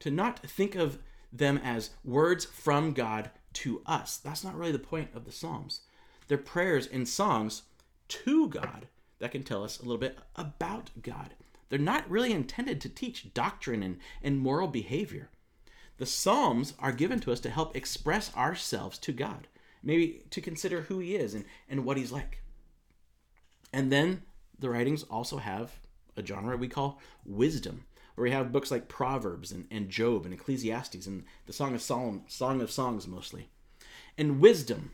to 0.00 0.10
not 0.10 0.40
think 0.40 0.74
of 0.74 0.98
them 1.32 1.58
as 1.58 1.90
words 2.04 2.44
from 2.44 2.92
God 2.92 3.30
to 3.52 3.82
us. 3.86 4.16
That's 4.16 4.44
not 4.44 4.56
really 4.56 4.72
the 4.72 4.78
point 4.78 5.10
of 5.14 5.24
the 5.24 5.32
Psalms. 5.32 5.80
They're 6.28 6.38
prayers 6.38 6.86
and 6.86 7.08
songs 7.08 7.62
to 8.08 8.48
God 8.48 8.88
that 9.18 9.30
can 9.32 9.42
tell 9.42 9.62
us 9.62 9.78
a 9.78 9.82
little 9.82 9.98
bit 9.98 10.18
about 10.36 10.90
God. 11.02 11.34
They're 11.68 11.78
not 11.78 12.10
really 12.10 12.32
intended 12.32 12.80
to 12.80 12.88
teach 12.88 13.32
doctrine 13.32 13.82
and, 13.82 13.98
and 14.22 14.38
moral 14.38 14.68
behavior. 14.68 15.30
The 15.98 16.06
Psalms 16.06 16.74
are 16.78 16.92
given 16.92 17.20
to 17.20 17.32
us 17.32 17.40
to 17.40 17.50
help 17.50 17.76
express 17.76 18.34
ourselves 18.36 18.98
to 18.98 19.12
God, 19.12 19.46
maybe 19.82 20.22
to 20.30 20.40
consider 20.40 20.82
who 20.82 20.98
He 20.98 21.14
is 21.14 21.34
and, 21.34 21.44
and 21.68 21.84
what 21.84 21.96
He's 21.96 22.10
like. 22.10 22.42
And 23.72 23.92
then 23.92 24.22
the 24.58 24.70
writings 24.70 25.04
also 25.04 25.38
have 25.38 25.78
a 26.16 26.26
genre 26.26 26.56
we 26.56 26.68
call 26.68 27.00
wisdom, 27.24 27.84
where 28.20 28.28
we 28.28 28.32
have 28.32 28.52
books 28.52 28.70
like 28.70 28.86
Proverbs 28.86 29.50
and, 29.50 29.66
and 29.70 29.88
Job 29.88 30.26
and 30.26 30.34
Ecclesiastes 30.34 31.06
and 31.06 31.24
the 31.46 31.54
Song 31.54 31.74
of 31.74 31.80
Solomon, 31.80 32.24
Song 32.28 32.60
of 32.60 32.70
Songs 32.70 33.08
mostly. 33.08 33.48
And 34.18 34.40
wisdom, 34.40 34.90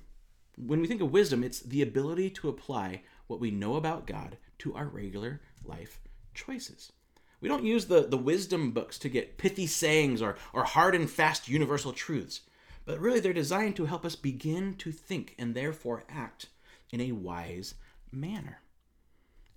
when 0.56 0.80
we 0.80 0.87
think 0.87 1.00
of 1.00 1.11
wisdom, 1.11 1.42
it's 1.42 1.59
the 1.59 1.83
ability 1.83 2.30
to 2.30 2.49
apply 2.49 3.02
what 3.26 3.40
we 3.40 3.50
know 3.50 3.75
about 3.75 4.06
God 4.06 4.37
to 4.59 4.76
our 4.76 4.87
regular 4.87 5.40
life 5.64 5.99
choices. 6.35 6.92
We 7.40 7.49
don't 7.49 7.64
use 7.64 7.87
the, 7.87 8.02
the 8.02 8.16
wisdom 8.16 8.71
books 8.71 8.97
to 9.00 9.09
get 9.09 9.38
pithy 9.38 9.66
sayings 9.66 10.23
or, 10.23 10.37
or 10.52 10.62
hard 10.62 10.95
and 10.95 11.11
fast 11.11 11.49
universal 11.49 11.92
truths, 11.92 12.42
but 12.85 13.00
really 13.00 13.18
they're 13.18 13.33
designed 13.33 13.75
to 13.75 13.87
help 13.87 14.04
us 14.04 14.14
begin 14.14 14.75
to 14.75 14.92
think 14.92 15.35
and 15.37 15.52
therefore 15.52 16.04
act 16.09 16.47
in 16.92 17.00
a 17.00 17.11
wise 17.11 17.75
manner. 18.12 18.61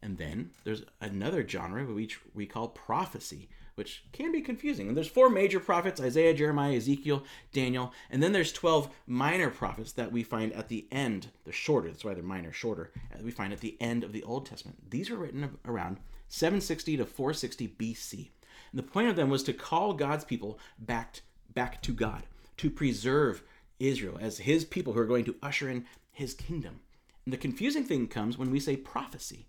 And 0.01 0.17
then 0.17 0.51
there's 0.63 0.83
another 1.01 1.47
genre 1.47 1.85
which 1.85 2.19
we 2.33 2.45
call 2.45 2.69
prophecy, 2.69 3.49
which 3.79 4.03
can 4.12 4.29
be 4.29 4.41
confusing. 4.41 4.89
And 4.89 4.98
there's 4.98 5.07
four 5.07 5.29
major 5.29 5.62
prophets 5.62 6.01
Isaiah, 6.01 6.33
Jeremiah, 6.33 6.75
Ezekiel, 6.75 7.24
Daniel, 7.53 7.93
and 8.12 8.21
then 8.21 8.33
there's 8.33 8.51
12 8.51 8.89
minor 9.07 9.50
prophets 9.50 9.93
that 9.93 10.12
we 10.12 10.21
find 10.21 10.51
at 10.51 10.67
the 10.67 10.86
end. 10.91 11.29
They're 11.45 11.53
shorter, 11.53 11.88
that's 11.88 12.03
why 12.03 12.13
they're 12.13 12.21
minor, 12.21 12.51
shorter. 12.51 12.91
We 13.24 13.31
find 13.31 13.53
at 13.53 13.62
the 13.62 13.77
end 13.79 14.03
of 14.03 14.12
the 14.12 14.21
Old 14.24 14.45
Testament. 14.45 14.91
These 14.91 15.09
were 15.09 15.15
written 15.15 15.57
around 15.63 16.00
760 16.27 16.98
to 16.98 17.05
460 17.05 17.69
BC. 17.79 18.29
And 18.71 18.79
the 18.79 18.83
point 18.83 19.07
of 19.07 19.15
them 19.15 19.29
was 19.29 19.43
to 19.43 19.53
call 19.53 19.93
God's 19.93 20.25
people 20.25 20.59
back, 20.77 21.21
back 21.53 21.81
to 21.83 21.93
God, 21.93 22.24
to 22.57 22.69
preserve 22.69 23.43
Israel 23.79 24.17
as 24.19 24.39
his 24.39 24.65
people 24.65 24.91
who 24.91 25.00
are 25.00 25.05
going 25.05 25.24
to 25.24 25.36
usher 25.41 25.69
in 25.69 25.86
his 26.12 26.33
kingdom. 26.33 26.81
And 27.24 27.31
the 27.31 27.38
confusing 27.38 27.86
thing 27.86 28.09
comes 28.09 28.38
when 28.38 28.51
we 28.51 28.59
say 28.59 28.75
prophecy. 28.75 29.48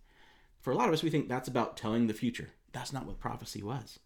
For 0.60 0.70
a 0.70 0.76
lot 0.76 0.87
of 0.87 0.94
us, 0.94 1.02
we 1.02 1.10
think 1.10 1.28
that's 1.28 1.49
about 1.49 1.76
telling 1.76 2.06
the 2.06 2.14
future. 2.14 2.50
That's 2.72 2.92
not 2.92 3.06
what 3.06 3.18
prophecy 3.18 3.60
was. 3.60 3.99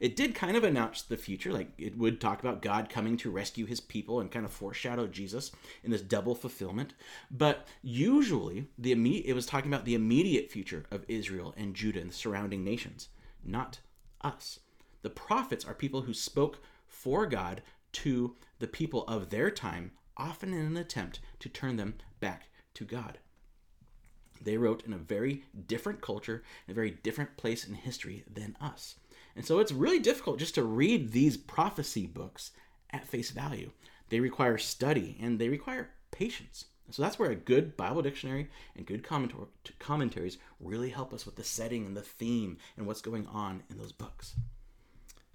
It 0.00 0.16
did 0.16 0.34
kind 0.34 0.56
of 0.56 0.64
announce 0.64 1.02
the 1.02 1.18
future, 1.18 1.52
like 1.52 1.68
it 1.76 1.96
would 1.98 2.20
talk 2.20 2.40
about 2.40 2.62
God 2.62 2.88
coming 2.88 3.18
to 3.18 3.30
rescue 3.30 3.66
his 3.66 3.80
people 3.80 4.18
and 4.18 4.30
kind 4.30 4.46
of 4.46 4.50
foreshadow 4.50 5.06
Jesus 5.06 5.52
in 5.84 5.90
this 5.90 6.00
double 6.00 6.34
fulfillment. 6.34 6.94
But 7.30 7.68
usually, 7.82 8.66
the 8.78 8.94
imme- 8.94 9.22
it 9.26 9.34
was 9.34 9.44
talking 9.44 9.70
about 9.70 9.84
the 9.84 9.94
immediate 9.94 10.50
future 10.50 10.86
of 10.90 11.04
Israel 11.06 11.54
and 11.56 11.74
Judah 11.74 12.00
and 12.00 12.10
the 12.10 12.14
surrounding 12.14 12.64
nations, 12.64 13.08
not 13.44 13.80
us. 14.22 14.60
The 15.02 15.10
prophets 15.10 15.66
are 15.66 15.74
people 15.74 16.02
who 16.02 16.14
spoke 16.14 16.60
for 16.86 17.26
God 17.26 17.62
to 17.92 18.36
the 18.58 18.66
people 18.66 19.04
of 19.06 19.28
their 19.28 19.50
time, 19.50 19.92
often 20.16 20.54
in 20.54 20.64
an 20.64 20.76
attempt 20.78 21.20
to 21.40 21.48
turn 21.50 21.76
them 21.76 21.94
back 22.20 22.48
to 22.74 22.84
God. 22.84 23.18
They 24.42 24.56
wrote 24.56 24.84
in 24.86 24.94
a 24.94 24.98
very 24.98 25.44
different 25.66 26.00
culture, 26.00 26.42
a 26.66 26.72
very 26.72 26.90
different 26.90 27.36
place 27.36 27.66
in 27.66 27.74
history 27.74 28.24
than 28.32 28.56
us. 28.60 28.96
And 29.40 29.46
so 29.46 29.58
it's 29.58 29.72
really 29.72 29.98
difficult 29.98 30.38
just 30.38 30.56
to 30.56 30.62
read 30.62 31.12
these 31.12 31.38
prophecy 31.38 32.06
books 32.06 32.50
at 32.90 33.06
face 33.06 33.30
value. 33.30 33.70
They 34.10 34.20
require 34.20 34.58
study 34.58 35.16
and 35.18 35.38
they 35.38 35.48
require 35.48 35.92
patience. 36.10 36.66
So 36.90 37.00
that's 37.00 37.18
where 37.18 37.30
a 37.30 37.36
good 37.36 37.74
Bible 37.74 38.02
dictionary 38.02 38.50
and 38.76 38.84
good 38.84 39.02
commentaries 39.78 40.36
really 40.60 40.90
help 40.90 41.14
us 41.14 41.24
with 41.24 41.36
the 41.36 41.42
setting 41.42 41.86
and 41.86 41.96
the 41.96 42.02
theme 42.02 42.58
and 42.76 42.86
what's 42.86 43.00
going 43.00 43.26
on 43.28 43.62
in 43.70 43.78
those 43.78 43.92
books. 43.92 44.34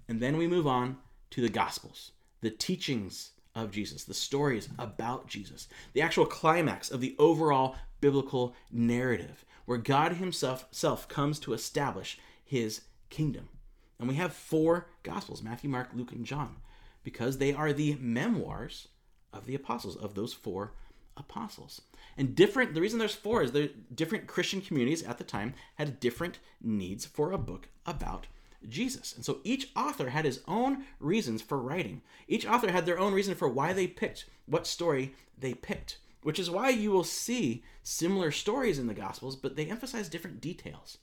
And 0.07 0.21
then 0.21 0.37
we 0.37 0.45
move 0.45 0.67
on 0.67 0.97
to 1.31 1.41
the 1.41 1.49
Gospels, 1.49 2.11
the 2.41 2.51
teachings 2.51 3.31
of 3.55 3.71
Jesus, 3.71 4.03
the 4.03 4.13
stories 4.13 4.69
about 4.77 5.25
Jesus, 5.25 5.67
the 5.93 6.03
actual 6.03 6.27
climax 6.27 6.91
of 6.91 7.01
the 7.01 7.15
overall 7.17 7.75
biblical 8.01 8.53
narrative, 8.71 9.43
where 9.65 9.79
God 9.79 10.11
Himself 10.17 10.67
self 10.69 11.07
comes 11.07 11.39
to 11.39 11.53
establish 11.53 12.19
His 12.43 12.81
kingdom. 13.09 13.49
And 13.99 14.07
we 14.07 14.15
have 14.15 14.33
four 14.33 14.87
Gospels 15.03 15.41
Matthew, 15.41 15.69
Mark, 15.69 15.89
Luke, 15.93 16.11
and 16.11 16.25
John 16.25 16.57
because 17.03 17.37
they 17.37 17.53
are 17.53 17.71
the 17.71 17.95
memoirs 17.99 18.89
of 19.31 19.45
the 19.45 19.55
apostles, 19.55 19.95
of 19.95 20.15
those 20.15 20.33
four 20.33 20.73
apostles. 21.17 21.81
And 22.17 22.35
different, 22.35 22.73
the 22.73 22.81
reason 22.81 22.99
there's 22.99 23.15
four 23.15 23.43
is 23.43 23.51
there 23.51 23.69
different 23.93 24.27
Christian 24.27 24.61
communities 24.61 25.03
at 25.03 25.17
the 25.17 25.23
time 25.23 25.53
had 25.75 25.99
different 25.99 26.39
needs 26.61 27.05
for 27.05 27.31
a 27.31 27.37
book 27.37 27.69
about 27.85 28.27
Jesus. 28.67 29.13
And 29.15 29.23
so 29.23 29.39
each 29.43 29.69
author 29.75 30.09
had 30.09 30.25
his 30.25 30.41
own 30.47 30.85
reasons 30.99 31.41
for 31.41 31.59
writing. 31.59 32.01
Each 32.27 32.45
author 32.45 32.71
had 32.71 32.85
their 32.85 32.99
own 32.99 33.13
reason 33.13 33.35
for 33.35 33.47
why 33.47 33.73
they 33.73 33.87
picked 33.87 34.25
what 34.45 34.67
story 34.67 35.13
they 35.37 35.53
picked, 35.53 35.99
which 36.23 36.39
is 36.39 36.49
why 36.49 36.69
you 36.69 36.91
will 36.91 37.03
see 37.03 37.63
similar 37.83 38.31
stories 38.31 38.79
in 38.79 38.87
the 38.87 38.93
Gospels, 38.93 39.35
but 39.35 39.55
they 39.55 39.67
emphasize 39.67 40.09
different 40.09 40.41
details. 40.41 40.97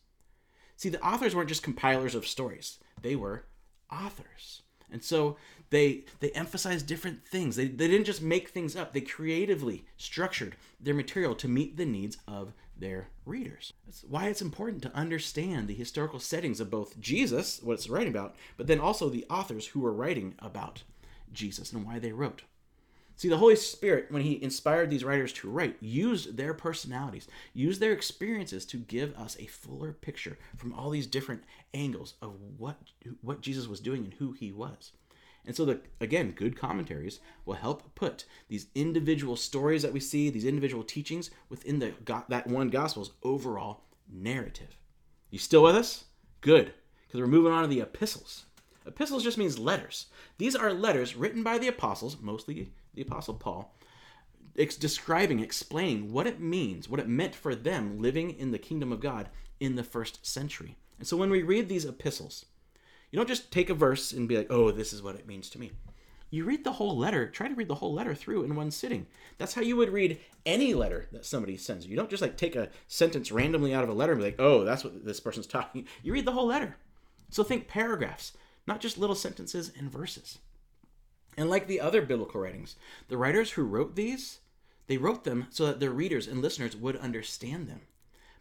See, 0.77 0.89
the 0.89 1.05
authors 1.05 1.35
weren't 1.35 1.49
just 1.49 1.63
compilers 1.63 2.15
of 2.15 2.27
stories, 2.27 2.79
they 3.01 3.17
were 3.17 3.45
authors. 3.91 4.63
And 4.91 5.03
so 5.03 5.37
they 5.71 6.05
they 6.21 6.31
emphasized 6.33 6.87
different 6.87 7.27
things. 7.27 7.57
They, 7.57 7.67
they 7.67 7.89
didn't 7.89 8.07
just 8.07 8.23
make 8.23 8.51
things 8.51 8.77
up. 8.77 8.93
They 8.93 9.01
creatively 9.01 9.87
structured 9.97 10.55
their 10.79 10.95
material 10.95 11.35
to 11.37 11.49
meet 11.49 11.77
the 11.77 11.87
needs 11.87 12.19
of 12.29 12.53
their 12.77 13.09
readers. 13.25 13.73
That's 13.87 14.05
why 14.05 14.27
it's 14.27 14.43
important 14.43 14.83
to 14.83 14.95
understand 14.95 15.69
the 15.69 15.75
historical 15.75 16.19
settings 16.19 16.61
of 16.61 16.71
both 16.71 17.01
Jesus, 17.01 17.61
what 17.63 17.75
it's 17.75 17.89
writing 17.89 18.13
about, 18.13 18.35
but 18.57 18.67
then 18.67 18.81
also 18.81 19.09
the 19.09 19.27
authors 19.31 19.69
who 19.69 19.81
were 19.81 19.93
writing 19.93 20.35
about 20.41 20.83
Jesus 21.33 21.73
and 21.73 21.87
why 21.87 21.99
they 21.99 22.13
wrote. 22.13 22.43
See, 23.17 23.29
the 23.29 23.37
Holy 23.37 23.57
Spirit, 23.57 24.07
when 24.11 24.23
He 24.23 24.43
inspired 24.43 24.91
these 24.91 25.05
writers 25.05 25.33
to 25.35 25.51
write, 25.51 25.77
used 25.81 26.37
their 26.37 26.55
personalities, 26.55 27.29
used 27.55 27.81
their 27.81 27.93
experiences 27.93 28.65
to 28.67 28.79
give 28.79 29.15
us 29.17 29.37
a 29.39 29.47
fuller 29.47 29.93
picture 29.93 30.39
from 30.57 30.73
all 30.73 30.91
these 30.91 31.07
different 31.07 31.45
angles 31.75 32.15
of 32.21 32.35
what, 32.57 32.79
what 33.21 33.41
Jesus 33.41 33.69
was 33.69 33.81
doing 33.81 34.05
and 34.05 34.15
who 34.15 34.33
He 34.33 34.51
was. 34.51 34.93
And 35.45 35.57
so, 35.57 35.65
the, 35.65 35.81
again, 36.01 36.33
good 36.33 36.57
commentaries 36.57 37.21
will 37.45 37.55
help 37.55 37.95
put 37.95 38.25
these 38.49 38.69
individual 38.75 39.37
stories 39.37 39.83
that 39.83 39.93
we 39.93 40.01
see, 40.01 40.31
these 40.31 40.45
individual 40.45 40.85
teachings 40.85 41.31
within 41.49 41.81
the 41.81 41.93
that 42.29 42.47
one 42.47 42.69
gospel's 42.69 43.13
overall 43.23 43.83
narrative. 44.11 44.77
You 45.31 45.39
still 45.39 45.63
with 45.65 45.75
us? 45.75 46.05
Good, 46.41 46.75
because 47.07 47.21
we're 47.21 47.27
moving 47.27 47.53
on 47.53 47.63
to 47.63 47.69
the 47.69 47.81
epistles. 47.81 48.45
Epistles 48.87 49.25
just 49.25 49.39
means 49.39 49.59
letters. 49.59 50.07
These 50.39 50.57
are 50.57 50.73
letters 50.73 51.15
written 51.15 51.43
by 51.43 51.59
the 51.59 51.69
apostles, 51.69 52.17
mostly 52.21 52.73
the 52.95 53.03
Apostle 53.03 53.35
Paul, 53.35 53.75
ex- 54.59 54.77
describing, 54.77 55.41
explaining 55.41 56.13
what 56.13 56.27
it 56.27 56.41
means, 56.41 56.89
what 56.89 57.01
it 57.01 57.09
meant 57.09 57.35
for 57.35 57.55
them 57.55 57.99
living 58.01 58.31
in 58.31 58.51
the 58.51 58.59
kingdom 58.59 58.93
of 58.93 59.01
God 59.01 59.29
in 59.61 59.77
the 59.77 59.85
first 59.85 60.25
century. 60.27 60.77
And 60.99 61.07
so 61.07 61.17
when 61.17 61.31
we 61.31 61.43
read 61.43 61.69
these 61.69 61.85
epistles, 61.85 62.47
you 63.11 63.17
don't 63.17 63.29
just 63.29 63.51
take 63.53 63.71
a 63.71 63.75
verse 63.75 64.13
and 64.13 64.29
be 64.29 64.37
like, 64.37 64.51
oh, 64.51 64.71
this 64.71 64.93
is 64.93 65.03
what 65.03 65.17
it 65.17 65.27
means 65.27 65.51
to 65.51 65.61
me. 65.61 65.73
You 66.31 66.45
read 66.47 66.65
the 66.65 66.73
whole 66.73 66.97
letter, 66.97 67.29
try 67.29 67.47
to 67.47 67.55
read 67.55 67.69
the 67.69 67.75
whole 67.75 67.93
letter 67.93 68.15
through 68.15 68.45
in 68.45 68.57
one 68.57 68.71
sitting. 68.71 69.07
That's 69.37 69.53
how 69.53 69.61
you 69.61 69.77
would 69.77 69.91
read 69.91 70.19
any 70.47 70.73
letter 70.73 71.07
that 71.13 71.27
somebody 71.27 71.59
sends 71.59 71.85
you. 71.85 71.91
You 71.91 71.97
don't 71.97 72.09
just 72.09 72.23
like 72.23 72.39
take 72.39 72.57
a 72.57 72.71
sentence 72.89 73.31
randomly 73.31 73.75
out 73.75 73.85
of 73.85 73.91
a 73.91 73.93
letter 73.93 74.13
and 74.13 74.21
be 74.21 74.25
like, 74.25 74.41
oh, 74.41 74.65
that's 74.65 74.83
what 74.83 75.05
this 75.05 75.21
person's 75.21 75.47
talking. 75.49 75.87
You 76.03 76.15
read 76.15 76.25
the 76.25 76.33
whole 76.33 76.47
letter. 76.47 76.77
So 77.29 77.43
think 77.43 77.69
paragraphs, 77.69 78.33
not 78.67 78.81
just 78.81 78.99
little 78.99 79.17
sentences 79.17 79.73
and 79.77 79.91
verses. 79.91 80.39
And 81.37 81.49
like 81.49 81.67
the 81.67 81.81
other 81.81 82.03
biblical 82.03 82.41
writings, 82.41 82.77
the 83.09 83.17
writers 83.17 83.53
who 83.53 83.63
wrote 83.63 83.97
these, 83.97 84.41
they 84.87 84.99
wrote 84.99 85.25
them 85.25 85.47
so 85.51 85.67
that 85.67 85.81
their 85.81 85.91
readers 85.91 86.27
and 86.27 86.43
listeners 86.43 86.77
would 86.77 86.97
understand 86.97 87.69
them. 87.69 87.83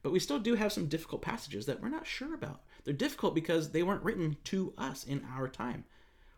But 0.04 0.12
we 0.12 0.20
still 0.20 0.40
do 0.40 0.56
have 0.56 0.74
some 0.74 0.88
difficult 0.88 1.22
passages 1.22 1.66
that 1.66 1.82
we're 1.82 1.90
not 1.90 2.08
sure 2.08 2.34
about. 2.34 2.62
They're 2.84 2.94
difficult 2.94 3.36
because 3.36 3.70
they 3.70 3.84
weren't 3.84 4.04
written 4.04 4.38
to 4.46 4.74
us 4.78 5.04
in 5.04 5.26
our 5.34 5.48
time. 5.48 5.86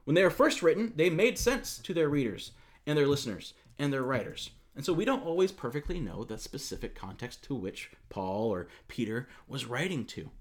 When 0.04 0.16
they 0.16 0.24
were 0.24 0.30
first 0.30 0.62
written, 0.62 0.94
they 0.96 1.10
made 1.10 1.38
sense 1.38 1.78
to 1.80 1.94
their 1.94 2.10
readers 2.10 2.52
and 2.86 2.98
their 2.98 3.08
listeners 3.08 3.54
and 3.80 3.92
their 3.92 4.04
writers. 4.04 4.52
And 4.76 4.84
so 4.84 4.92
we 4.92 5.06
don't 5.06 5.26
always 5.26 5.52
perfectly 5.52 6.00
know 6.00 6.24
the 6.24 6.38
specific 6.38 6.96
context 6.96 7.44
to 7.46 7.56
which 7.56 7.92
Paul 8.10 8.50
or 8.50 8.68
Peter 8.88 9.30
was 9.48 9.66
writing 9.66 10.04
to. 10.06 10.32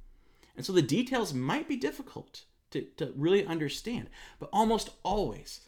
And 0.56 0.66
so 0.66 0.72
the 0.72 0.82
details 0.82 1.32
might 1.32 1.68
be 1.68 1.76
difficult 1.76 2.44
to, 2.72 2.82
to 2.96 3.12
really 3.16 3.46
understand, 3.46 4.08
but 4.38 4.50
almost 4.52 4.90
always 5.02 5.60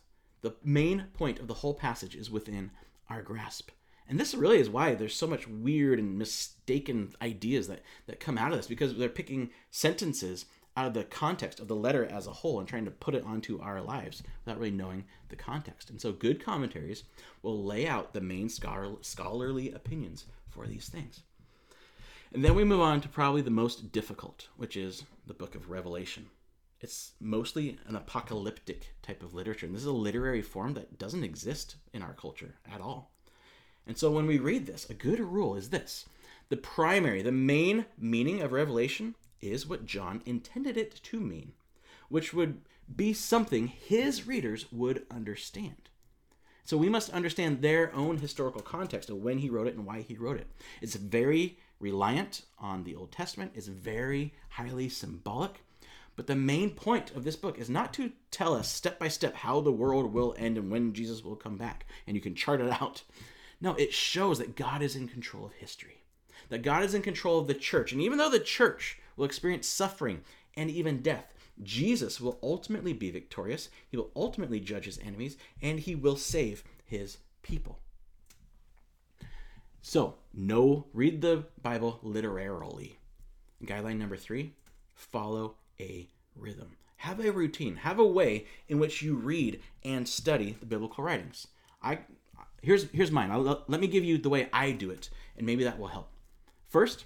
the 0.42 0.54
main 0.62 1.06
point 1.14 1.38
of 1.38 1.48
the 1.48 1.54
whole 1.54 1.74
passage 1.74 2.14
is 2.14 2.30
within 2.30 2.70
our 3.08 3.22
grasp. 3.22 3.70
And 4.06 4.20
this 4.20 4.34
really 4.34 4.58
is 4.58 4.68
why 4.68 4.94
there's 4.94 5.14
so 5.14 5.26
much 5.26 5.48
weird 5.48 5.98
and 5.98 6.18
mistaken 6.18 7.14
ideas 7.22 7.68
that, 7.68 7.80
that 8.06 8.20
come 8.20 8.36
out 8.36 8.52
of 8.52 8.58
this 8.58 8.66
because 8.66 8.94
they're 8.94 9.08
picking 9.08 9.50
sentences 9.70 10.44
out 10.76 10.86
of 10.86 10.94
the 10.94 11.04
context 11.04 11.60
of 11.60 11.68
the 11.68 11.76
letter 11.76 12.04
as 12.04 12.26
a 12.26 12.32
whole 12.32 12.58
and 12.58 12.68
trying 12.68 12.84
to 12.84 12.90
put 12.90 13.14
it 13.14 13.24
onto 13.24 13.60
our 13.60 13.80
lives 13.80 14.22
without 14.44 14.58
really 14.58 14.70
knowing 14.70 15.04
the 15.28 15.36
context. 15.36 15.88
And 15.88 16.00
so, 16.00 16.12
good 16.12 16.44
commentaries 16.44 17.04
will 17.42 17.64
lay 17.64 17.86
out 17.86 18.12
the 18.12 18.20
main 18.20 18.48
scholar, 18.48 18.96
scholarly 19.00 19.72
opinions 19.72 20.26
for 20.50 20.66
these 20.66 20.88
things. 20.88 21.22
And 22.32 22.44
then 22.44 22.56
we 22.56 22.64
move 22.64 22.80
on 22.80 23.00
to 23.02 23.08
probably 23.08 23.42
the 23.42 23.50
most 23.50 23.92
difficult, 23.92 24.48
which 24.56 24.76
is 24.76 25.04
the 25.26 25.34
book 25.34 25.54
of 25.54 25.70
Revelation. 25.70 26.26
It's 26.84 27.12
mostly 27.18 27.78
an 27.86 27.96
apocalyptic 27.96 28.94
type 29.00 29.22
of 29.22 29.32
literature. 29.32 29.64
And 29.64 29.74
this 29.74 29.80
is 29.80 29.88
a 29.88 29.92
literary 29.92 30.42
form 30.42 30.74
that 30.74 30.98
doesn't 30.98 31.24
exist 31.24 31.76
in 31.94 32.02
our 32.02 32.12
culture 32.12 32.56
at 32.70 32.82
all. 32.82 33.10
And 33.86 33.96
so 33.96 34.10
when 34.10 34.26
we 34.26 34.36
read 34.36 34.66
this, 34.66 34.90
a 34.90 34.94
good 34.94 35.18
rule 35.18 35.56
is 35.56 35.70
this 35.70 36.04
the 36.50 36.58
primary, 36.58 37.22
the 37.22 37.32
main 37.32 37.86
meaning 37.96 38.42
of 38.42 38.52
Revelation 38.52 39.14
is 39.40 39.66
what 39.66 39.86
John 39.86 40.20
intended 40.26 40.76
it 40.76 41.00
to 41.04 41.20
mean, 41.20 41.52
which 42.10 42.34
would 42.34 42.60
be 42.94 43.14
something 43.14 43.68
his 43.68 44.26
readers 44.26 44.70
would 44.70 45.06
understand. 45.10 45.88
So 46.66 46.76
we 46.76 46.90
must 46.90 47.08
understand 47.14 47.62
their 47.62 47.94
own 47.94 48.18
historical 48.18 48.60
context 48.60 49.08
of 49.08 49.22
when 49.22 49.38
he 49.38 49.48
wrote 49.48 49.68
it 49.68 49.74
and 49.74 49.86
why 49.86 50.02
he 50.02 50.16
wrote 50.16 50.36
it. 50.36 50.48
It's 50.82 50.96
very 50.96 51.56
reliant 51.80 52.42
on 52.58 52.84
the 52.84 52.94
Old 52.94 53.10
Testament, 53.10 53.52
it's 53.54 53.68
very 53.68 54.34
highly 54.50 54.90
symbolic. 54.90 55.62
But 56.16 56.26
the 56.26 56.36
main 56.36 56.70
point 56.70 57.10
of 57.12 57.24
this 57.24 57.36
book 57.36 57.58
is 57.58 57.68
not 57.68 57.92
to 57.94 58.12
tell 58.30 58.54
us 58.54 58.68
step 58.68 58.98
by 58.98 59.08
step 59.08 59.34
how 59.34 59.60
the 59.60 59.72
world 59.72 60.12
will 60.12 60.34
end 60.38 60.56
and 60.56 60.70
when 60.70 60.92
Jesus 60.92 61.24
will 61.24 61.36
come 61.36 61.56
back, 61.56 61.86
and 62.06 62.16
you 62.16 62.20
can 62.20 62.34
chart 62.34 62.60
it 62.60 62.70
out. 62.70 63.02
No, 63.60 63.74
it 63.74 63.92
shows 63.92 64.38
that 64.38 64.56
God 64.56 64.82
is 64.82 64.94
in 64.94 65.08
control 65.08 65.46
of 65.46 65.54
history, 65.54 66.02
that 66.50 66.62
God 66.62 66.82
is 66.82 66.94
in 66.94 67.02
control 67.02 67.38
of 67.38 67.46
the 67.46 67.54
church. 67.54 67.92
And 67.92 68.00
even 68.00 68.18
though 68.18 68.30
the 68.30 68.38
church 68.38 68.98
will 69.16 69.24
experience 69.24 69.66
suffering 69.66 70.22
and 70.56 70.70
even 70.70 71.02
death. 71.02 71.34
Jesus 71.62 72.20
will 72.20 72.38
ultimately 72.42 72.92
be 72.92 73.10
victorious. 73.10 73.68
He 73.88 73.96
will 73.96 74.10
ultimately 74.16 74.60
judge 74.60 74.86
his 74.86 74.98
enemies 74.98 75.36
and 75.62 75.78
he 75.80 75.94
will 75.94 76.16
save 76.16 76.64
his 76.84 77.18
people. 77.42 77.78
So, 79.82 80.14
no, 80.32 80.86
read 80.92 81.20
the 81.20 81.44
Bible 81.62 82.00
literarily. 82.02 82.98
Guideline 83.62 83.98
number 83.98 84.16
three 84.16 84.54
follow 84.94 85.56
a 85.80 86.08
rhythm. 86.34 86.76
Have 86.96 87.20
a 87.20 87.32
routine. 87.32 87.76
Have 87.76 87.98
a 87.98 88.06
way 88.06 88.46
in 88.68 88.78
which 88.78 89.02
you 89.02 89.14
read 89.14 89.60
and 89.84 90.08
study 90.08 90.56
the 90.58 90.66
biblical 90.66 91.04
writings. 91.04 91.46
I 91.82 92.00
here's 92.62 92.90
here's 92.90 93.10
mine. 93.10 93.30
I'll, 93.30 93.64
let 93.68 93.80
me 93.80 93.86
give 93.86 94.04
you 94.04 94.18
the 94.18 94.30
way 94.30 94.48
I 94.52 94.70
do 94.70 94.90
it, 94.90 95.10
and 95.36 95.46
maybe 95.46 95.64
that 95.64 95.78
will 95.78 95.88
help. 95.88 96.10
First, 96.68 97.04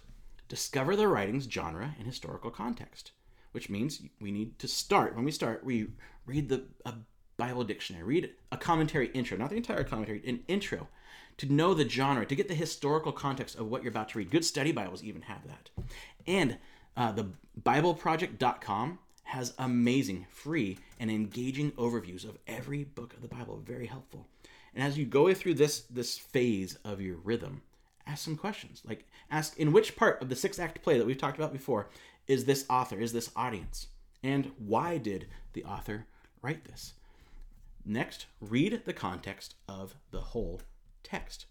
discover 0.49 0.97
the 0.97 1.09
writing's 1.09 1.51
genre 1.51 1.95
and 1.99 2.07
historical 2.07 2.51
context, 2.51 3.13
which 3.53 3.69
means 3.69 4.03
we 4.21 4.31
need 4.31 4.59
to 4.61 4.69
start. 4.69 5.17
When 5.17 5.25
we 5.25 5.33
start, 5.33 5.65
we 5.65 5.89
read 6.27 6.49
the 6.49 6.65
Bible 7.37 7.65
dictionary, 7.65 8.05
read 8.05 8.31
a 8.53 8.57
commentary 8.57 9.09
intro, 9.09 9.37
not 9.37 9.51
the 9.51 9.57
entire 9.57 9.85
commentary, 9.85 10.23
an 10.27 10.41
intro 10.49 10.89
to 11.39 11.53
know 11.53 11.73
the 11.73 11.89
genre, 11.89 12.27
to 12.27 12.35
get 12.35 12.49
the 12.49 12.55
historical 12.55 13.13
context 13.13 13.57
of 13.57 13.69
what 13.69 13.83
you're 13.83 13.93
about 13.93 14.09
to 14.11 14.19
read. 14.19 14.31
Good 14.31 14.45
study 14.45 14.73
Bibles 14.73 15.05
even 15.05 15.23
have 15.23 15.47
that. 15.47 15.71
And 16.27 16.59
uh, 16.99 17.13
the 17.13 17.31
BibleProject.com 17.63 18.99
has 19.23 19.55
amazing, 19.59 20.27
free, 20.31 20.79
and 20.99 21.11
engaging 21.11 21.71
overviews 21.73 22.25
of 22.25 22.39
every 22.47 22.85
book 22.85 23.15
of 23.15 23.23
the 23.23 23.29
Bible. 23.29 23.63
Very 23.65 23.87
helpful. 23.87 24.27
And 24.75 24.83
as 24.83 24.99
you 24.99 25.07
go 25.07 25.33
through 25.33 25.55
this 25.55 25.81
this 25.83 26.19
phase 26.19 26.77
of 26.85 27.01
your 27.01 27.17
rhythm, 27.17 27.63
ask 28.07 28.25
some 28.25 28.37
questions. 28.37 28.83
Like, 28.85 29.07
ask 29.31 29.57
in 29.59 29.73
which 29.73 29.97
part 29.97 30.21
of 30.21 30.29
the 30.29 30.37
six 30.37 30.59
act 30.59 30.83
play 30.83 30.99
that 30.99 31.07
we've 31.07 31.17
talked 31.17 31.39
about 31.39 31.53
before 31.53 31.89
is 32.27 32.45
this 32.45 32.67
author, 32.69 32.99
is 32.99 33.13
this 33.13 33.31
audience? 33.37 33.87
And 34.23 34.51
why 34.59 34.99
did 34.99 35.29
the 35.53 35.65
author 35.65 36.07
write 36.43 36.65
this? 36.65 36.95
Next, 37.85 38.27
read 38.41 38.83
the 38.85 38.93
context 38.93 39.55
of 39.69 39.95
the 40.11 40.21
whole 40.21 40.61
text. 41.03 41.47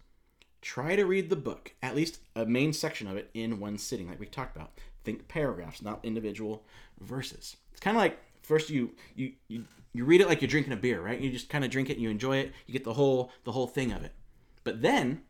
Try 0.60 0.96
to 0.96 1.06
read 1.06 1.30
the 1.30 1.36
book, 1.36 1.72
at 1.82 1.96
least 1.96 2.20
a 2.36 2.44
main 2.44 2.72
section 2.72 3.06
of 3.06 3.16
it, 3.16 3.30
in 3.32 3.60
one 3.60 3.78
sitting, 3.78 4.08
like 4.08 4.20
we 4.20 4.26
talked 4.26 4.54
about. 4.54 4.72
Think 5.04 5.28
paragraphs, 5.28 5.82
not 5.82 6.04
individual 6.04 6.64
verses. 7.00 7.56
It's 7.72 7.80
kind 7.80 7.96
of 7.96 8.02
like 8.02 8.18
first 8.42 8.70
you, 8.70 8.92
you 9.14 9.32
you 9.48 9.64
you 9.92 10.04
read 10.04 10.20
it 10.20 10.28
like 10.28 10.40
you're 10.40 10.48
drinking 10.48 10.72
a 10.72 10.76
beer, 10.76 11.00
right? 11.00 11.20
You 11.20 11.30
just 11.30 11.48
kind 11.48 11.64
of 11.64 11.70
drink 11.70 11.90
it, 11.90 11.94
and 11.94 12.02
you 12.02 12.10
enjoy 12.10 12.38
it, 12.38 12.52
you 12.66 12.72
get 12.72 12.84
the 12.84 12.94
whole 12.94 13.30
the 13.44 13.52
whole 13.52 13.66
thing 13.66 13.92
of 13.92 14.04
it. 14.04 14.12
But 14.64 14.82
then 14.82 15.22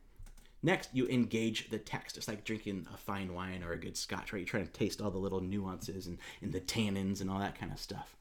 Next, 0.62 0.90
you 0.92 1.06
engage 1.06 1.70
the 1.70 1.78
text. 1.78 2.16
It's 2.16 2.26
like 2.26 2.44
drinking 2.44 2.86
a 2.92 2.96
fine 2.96 3.32
wine 3.32 3.62
or 3.62 3.72
a 3.72 3.78
good 3.78 3.96
scotch, 3.96 4.32
right? 4.32 4.40
You're 4.40 4.46
trying 4.46 4.66
to 4.66 4.72
taste 4.72 5.00
all 5.00 5.10
the 5.10 5.18
little 5.18 5.40
nuances 5.40 6.06
and, 6.06 6.18
and 6.42 6.52
the 6.52 6.60
tannins 6.60 7.20
and 7.20 7.30
all 7.30 7.38
that 7.38 7.58
kind 7.58 7.70
of 7.70 7.78
stuff. 7.78 8.16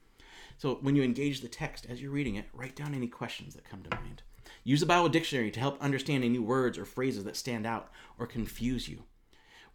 So 0.60 0.76
when 0.82 0.96
you 0.96 1.04
engage 1.04 1.42
the 1.42 1.48
text 1.48 1.88
as 1.90 2.02
you're 2.02 2.12
reading 2.12 2.36
it, 2.36 2.46
write 2.54 2.76
down 2.76 2.94
any 2.94 3.08
questions 3.08 3.56
that 3.56 3.70
come 3.70 3.82
to 3.84 3.96
mind. 3.96 4.22
Use 4.64 4.82
a 4.82 4.86
Bible 4.86 5.10
dictionary 5.10 5.52
to 5.52 5.60
help 5.60 5.82
understand 5.82 6.24
any 6.24 6.40
words 6.40 6.78
or 6.78 6.86
phrases 6.86 7.24
that 7.24 7.36
stand 7.36 7.66
out 7.66 7.92
or 8.20 8.28
confuse 8.28 8.88
you. 8.88 9.04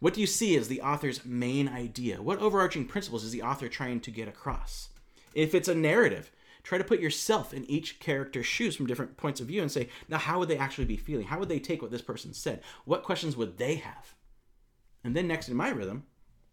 What 0.03 0.13
do 0.13 0.19
you 0.19 0.27
see 0.27 0.57
as 0.57 0.67
the 0.67 0.81
author's 0.81 1.23
main 1.23 1.69
idea? 1.69 2.21
What 2.21 2.39
overarching 2.39 2.87
principles 2.87 3.23
is 3.23 3.31
the 3.31 3.41
author 3.41 3.69
trying 3.69 4.01
to 4.01 4.11
get 4.11 4.27
across? 4.27 4.89
If 5.33 5.55
it's 5.55 5.69
a 5.69 5.73
narrative, 5.73 6.29
try 6.61 6.77
to 6.77 6.83
put 6.83 6.99
yourself 6.99 7.53
in 7.53 7.63
each 7.71 8.01
character's 8.01 8.45
shoes 8.45 8.75
from 8.75 8.85
different 8.85 9.15
points 9.15 9.39
of 9.39 9.47
view 9.47 9.61
and 9.61 9.71
say, 9.71 9.87
now, 10.09 10.17
how 10.17 10.39
would 10.39 10.49
they 10.49 10.57
actually 10.57 10.83
be 10.83 10.97
feeling? 10.97 11.27
How 11.27 11.39
would 11.39 11.47
they 11.47 11.57
take 11.57 11.81
what 11.81 11.89
this 11.89 12.01
person 12.01 12.33
said? 12.33 12.61
What 12.83 13.03
questions 13.03 13.37
would 13.37 13.57
they 13.57 13.75
have? 13.75 14.13
And 15.05 15.15
then, 15.15 15.25
next 15.25 15.47
in 15.47 15.55
my 15.55 15.69
rhythm, 15.69 16.03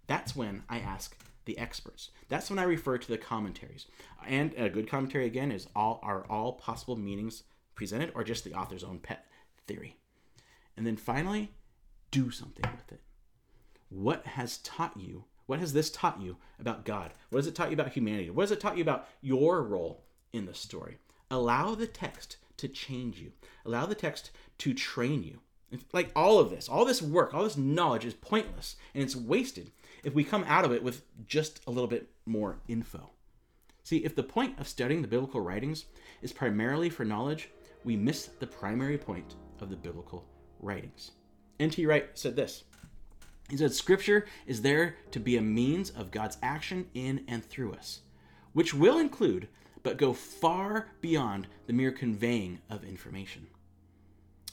that's 0.07 0.37
when 0.37 0.63
I 0.69 0.79
ask 0.79 1.17
the 1.45 1.59
experts. 1.59 2.11
That's 2.29 2.51
when 2.51 2.61
I 2.61 2.63
refer 2.63 2.99
to 2.99 3.09
the 3.09 3.19
commentaries. 3.19 3.87
And 4.29 4.55
a 4.57 4.71
good 4.71 4.89
commentary, 4.89 5.27
again, 5.27 5.51
is 5.51 5.67
all 5.75 5.99
are 6.05 6.25
all 6.31 6.53
possible 6.53 6.95
meanings 6.95 7.43
presented 7.75 8.13
or 8.15 8.23
just 8.23 8.45
the 8.45 8.55
author's 8.55 8.85
own 8.85 9.01
pet 9.01 9.27
theory. 9.67 9.97
And 10.77 10.87
then 10.87 10.97
finally, 10.97 11.51
do 12.13 12.31
something 12.31 12.71
with 12.77 12.93
it. 12.93 13.01
What 13.91 14.27
has 14.27 14.59
taught 14.59 14.97
you 14.99 15.25
what 15.51 15.59
has 15.59 15.73
this 15.73 15.91
taught 15.91 16.21
you 16.21 16.37
about 16.61 16.85
God? 16.85 17.13
What 17.31 17.39
has 17.39 17.49
it 17.49 17.57
taught 17.57 17.71
you 17.71 17.75
about 17.75 17.91
humanity? 17.91 18.31
What 18.31 18.45
has 18.45 18.53
it 18.53 18.61
taught 18.61 18.77
you 18.77 18.83
about 18.83 19.09
your 19.21 19.65
role 19.65 20.05
in 20.33 20.47
the 20.47 20.55
story? 20.55 20.99
Allow 21.29 21.75
the 21.75 21.89
text 21.89 22.37
to 22.59 22.69
change 22.69 23.19
you. 23.19 23.33
Allow 23.67 23.87
the 23.87 23.97
text 23.97 24.31
to 24.59 24.73
train 24.73 25.25
you. 25.25 25.41
Like 25.93 26.13
all 26.15 26.39
of 26.39 26.51
this, 26.51 26.69
all 26.69 26.85
this 26.85 27.03
work, 27.03 27.35
all 27.35 27.43
this 27.43 27.57
knowledge 27.57 28.05
is 28.05 28.15
pointless 28.15 28.77
and 28.95 29.03
it's 29.03 29.17
wasted 29.17 29.73
if 30.05 30.15
we 30.15 30.23
come 30.23 30.45
out 30.47 30.65
of 30.65 30.71
it 30.71 30.85
with 30.85 31.03
just 31.27 31.59
a 31.67 31.73
little 31.73 31.89
bit 31.89 32.09
more 32.27 32.61
info. 32.69 33.11
See, 33.83 34.05
if 34.05 34.15
the 34.15 34.23
point 34.23 34.57
of 34.61 34.69
studying 34.69 35.03
the 35.03 35.09
biblical 35.09 35.41
writings 35.41 35.87
is 36.23 36.33
primarily 36.33 36.91
for 36.91 37.05
knowledge, 37.05 37.51
we 37.83 37.97
miss 37.97 38.27
the 38.27 38.47
primary 38.47 38.99
point 38.99 39.35
of 39.61 39.69
the 39.69 39.75
biblical 39.75 40.25
writings. 40.61 41.11
N.T. 41.59 41.85
Wright 41.87 42.09
said 42.15 42.37
this 42.37 42.63
he 43.51 43.57
said, 43.57 43.73
Scripture 43.73 44.27
is 44.47 44.63
there 44.63 44.97
to 45.11 45.21
be 45.21 45.37
a 45.37 45.43
means 45.43 45.91
of 45.91 46.11
God's 46.11 46.39
action 46.43 46.87
in 46.95 47.25
and 47.29 47.45
through 47.45 47.73
us, 47.73 48.01
which 48.53 48.75
will 48.75 48.99
include, 48.99 49.49
but 49.83 49.97
go 49.97 50.13
far 50.13 50.89
beyond 51.01 51.47
the 51.67 51.73
mere 51.73 51.93
conveying 51.93 52.61
of 52.69 52.85
information. 52.85 53.47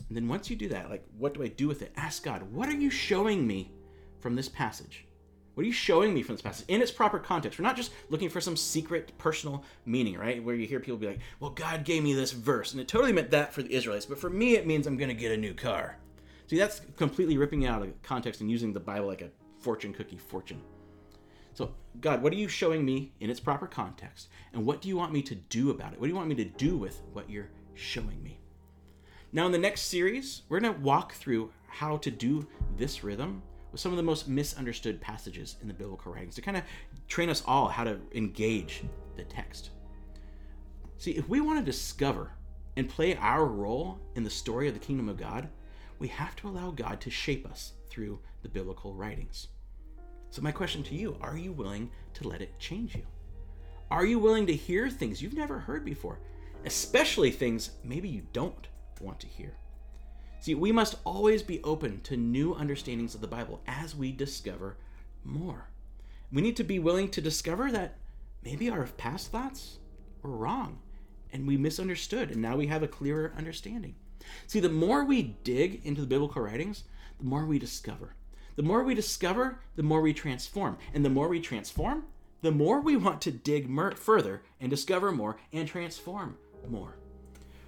And 0.08 0.16
then 0.16 0.28
once 0.28 0.50
you 0.50 0.56
do 0.56 0.70
that, 0.70 0.90
like, 0.90 1.06
what 1.18 1.34
do 1.34 1.44
I 1.44 1.48
do 1.48 1.68
with 1.68 1.82
it? 1.82 1.92
Ask 1.96 2.24
God, 2.24 2.44
what 2.52 2.70
are 2.70 2.76
you 2.76 2.90
showing 2.90 3.46
me 3.46 3.72
from 4.20 4.36
this 4.36 4.50
passage? 4.50 5.06
What 5.54 5.64
are 5.64 5.68
you 5.68 5.74
showing 5.74 6.14
me 6.14 6.22
from 6.22 6.36
this 6.36 6.44
passage 6.44 6.66
in 6.68 6.84
its 6.84 6.92
proper 6.92 7.18
context? 7.18 7.58
We're 7.58 7.64
not 7.64 7.76
just 7.76 7.92
looking 8.10 8.30
for 8.30 8.40
some 8.40 8.56
secret 8.56 9.18
personal 9.18 9.64
meaning, 9.86 10.16
right? 10.16 10.44
Where 10.44 10.54
you 10.54 10.68
hear 10.68 10.80
people 10.80 10.98
be 10.98 11.08
like, 11.08 11.20
well, 11.40 11.50
God 11.50 11.84
gave 11.84 12.04
me 12.04 12.14
this 12.14 12.32
verse, 12.32 12.74
and 12.74 12.80
it 12.80 12.88
totally 12.88 13.12
meant 13.12 13.32
that 13.32 13.54
for 13.54 13.64
the 13.64 13.74
Israelites, 13.74 14.06
but 14.06 14.20
for 14.20 14.30
me, 14.30 14.56
it 14.56 14.68
means 14.68 14.86
I'm 14.86 14.98
going 14.98 15.10
to 15.10 15.16
get 15.16 15.32
a 15.32 15.38
new 15.38 15.56
car. 15.56 15.98
See, 16.48 16.58
that's 16.58 16.82
completely 16.96 17.38
ripping 17.38 17.64
it 17.64 17.68
out 17.68 17.82
of 17.82 18.02
context 18.04 18.42
and 18.42 18.50
using 18.50 18.74
the 18.74 18.80
Bible 18.80 19.08
like 19.08 19.22
a 19.22 19.30
fortune 19.60 19.94
cookie 19.94 20.18
fortune. 20.18 20.62
So, 21.54 21.74
God, 22.00 22.22
what 22.22 22.32
are 22.32 22.38
you 22.38 22.48
showing 22.48 22.86
me 22.86 23.12
in 23.20 23.30
its 23.30 23.40
proper 23.40 23.68
context? 23.68 24.30
And 24.54 24.66
what 24.66 24.82
do 24.82 24.88
you 24.88 24.96
want 24.96 25.12
me 25.12 25.22
to 25.24 25.36
do 25.36 25.72
about 25.72 25.94
it? 25.94 26.00
What 26.00 26.06
do 26.06 26.10
you 26.10 26.16
want 26.16 26.30
me 26.30 26.36
to 26.36 26.46
do 26.46 26.78
with 26.78 27.02
what 27.14 27.30
you're 27.30 27.50
showing 27.74 28.22
me? 28.24 28.40
Now, 29.34 29.46
in 29.46 29.52
the 29.52 29.58
next 29.58 29.82
series, 29.82 30.44
we're 30.48 30.60
going 30.60 30.74
to 30.74 30.80
walk 30.80 31.14
through 31.14 31.52
how 31.68 31.98
to 31.98 32.10
do 32.12 32.48
this 32.78 33.04
rhythm 33.04 33.42
with 33.72 33.82
some 33.82 33.92
of 33.92 33.98
the 33.98 34.04
most 34.04 34.28
misunderstood 34.28 35.02
passages 35.02 35.58
in 35.62 35.68
the 35.68 35.74
biblical 35.74 36.14
writings 36.14 36.36
to 36.36 36.42
kind 36.42 36.58
of 36.58 36.64
train 37.08 37.30
us 37.30 37.44
all 37.46 37.68
how 37.68 37.84
to 37.84 38.00
engage 38.14 38.84
the 39.18 39.24
text. 39.24 39.72
See, 40.98 41.12
if 41.12 41.28
we 41.28 41.42
want 41.42 41.60
to 41.60 41.66
discover 41.66 42.32
and 42.78 42.88
play 42.88 43.16
our 43.18 43.46
role 43.46 44.00
in 44.16 44.24
the 44.24 44.30
story 44.30 44.68
of 44.68 44.74
the 44.74 44.80
kingdom 44.80 45.10
of 45.10 45.18
God, 45.18 45.50
we 46.00 46.08
have 46.10 46.36
to 46.38 46.48
allow 46.48 46.72
God 46.72 47.02
to 47.02 47.10
shape 47.10 47.48
us 47.50 47.74
through 47.90 48.20
the 48.42 48.50
biblical 48.50 48.94
writings. 48.94 49.48
So, 50.30 50.42
my 50.42 50.52
question 50.52 50.84
to 50.84 50.96
you 50.96 51.18
are 51.22 51.38
you 51.38 51.52
willing 51.52 51.90
to 52.14 52.28
let 52.28 52.42
it 52.42 52.60
change 52.60 52.96
you? 52.96 53.04
Are 53.90 54.06
you 54.06 54.20
willing 54.20 54.46
to 54.48 54.56
hear 54.56 54.90
things 54.90 55.22
you've 55.22 55.34
never 55.34 55.60
heard 55.60 55.86
before, 55.86 56.20
especially 56.66 57.32
things 57.32 57.72
maybe 57.84 58.10
you 58.10 58.24
don't 58.34 58.68
want 59.00 59.20
to 59.22 59.28
hear? 59.28 59.54
See, 60.40 60.56
we 60.56 60.72
must 60.72 60.96
always 61.04 61.42
be 61.42 61.64
open 61.64 62.02
to 62.02 62.18
new 62.18 62.54
understandings 62.54 63.16
of 63.16 63.22
the 63.22 63.28
Bible 63.28 63.62
as 63.66 63.96
we 63.96 64.12
discover 64.12 64.78
more. 65.24 65.70
We 66.32 66.42
need 66.42 66.58
to 66.58 66.64
be 66.64 66.80
willing 66.80 67.10
to 67.12 67.22
discover 67.22 67.72
that 67.72 67.98
maybe 68.44 68.70
our 68.70 68.86
past 68.86 69.32
thoughts 69.32 69.80
were 70.22 70.36
wrong 70.36 70.80
and 71.34 71.48
we 71.48 71.58
misunderstood, 71.58 72.32
and 72.32 72.42
now 72.42 72.56
we 72.56 72.68
have 72.68 72.84
a 72.84 72.88
clearer 72.88 73.34
understanding. 73.38 73.96
See, 74.46 74.60
the 74.60 74.70
more 74.70 75.04
we 75.04 75.38
dig 75.44 75.86
into 75.86 76.02
the 76.02 76.08
biblical 76.08 76.42
writings, 76.42 76.84
the 77.18 77.26
more 77.26 77.46
we 77.46 77.60
discover. 77.60 78.16
The 78.56 78.64
more 78.64 78.84
we 78.84 78.96
discover, 78.96 79.60
the 79.76 79.84
more 79.84 80.02
we 80.02 80.14
transform. 80.14 80.78
And 80.94 81.06
the 81.06 81.10
more 81.10 81.28
we 81.28 81.40
transform, 81.40 82.06
the 82.42 82.52
more 82.52 82.82
we 82.82 82.96
want 82.96 83.22
to 83.22 83.32
dig 83.32 83.70
mer- 83.70 83.96
further 83.96 84.42
and 84.60 84.70
discover 84.70 85.12
more 85.12 85.38
and 85.54 85.68
transform 85.68 86.38
more. 86.68 86.98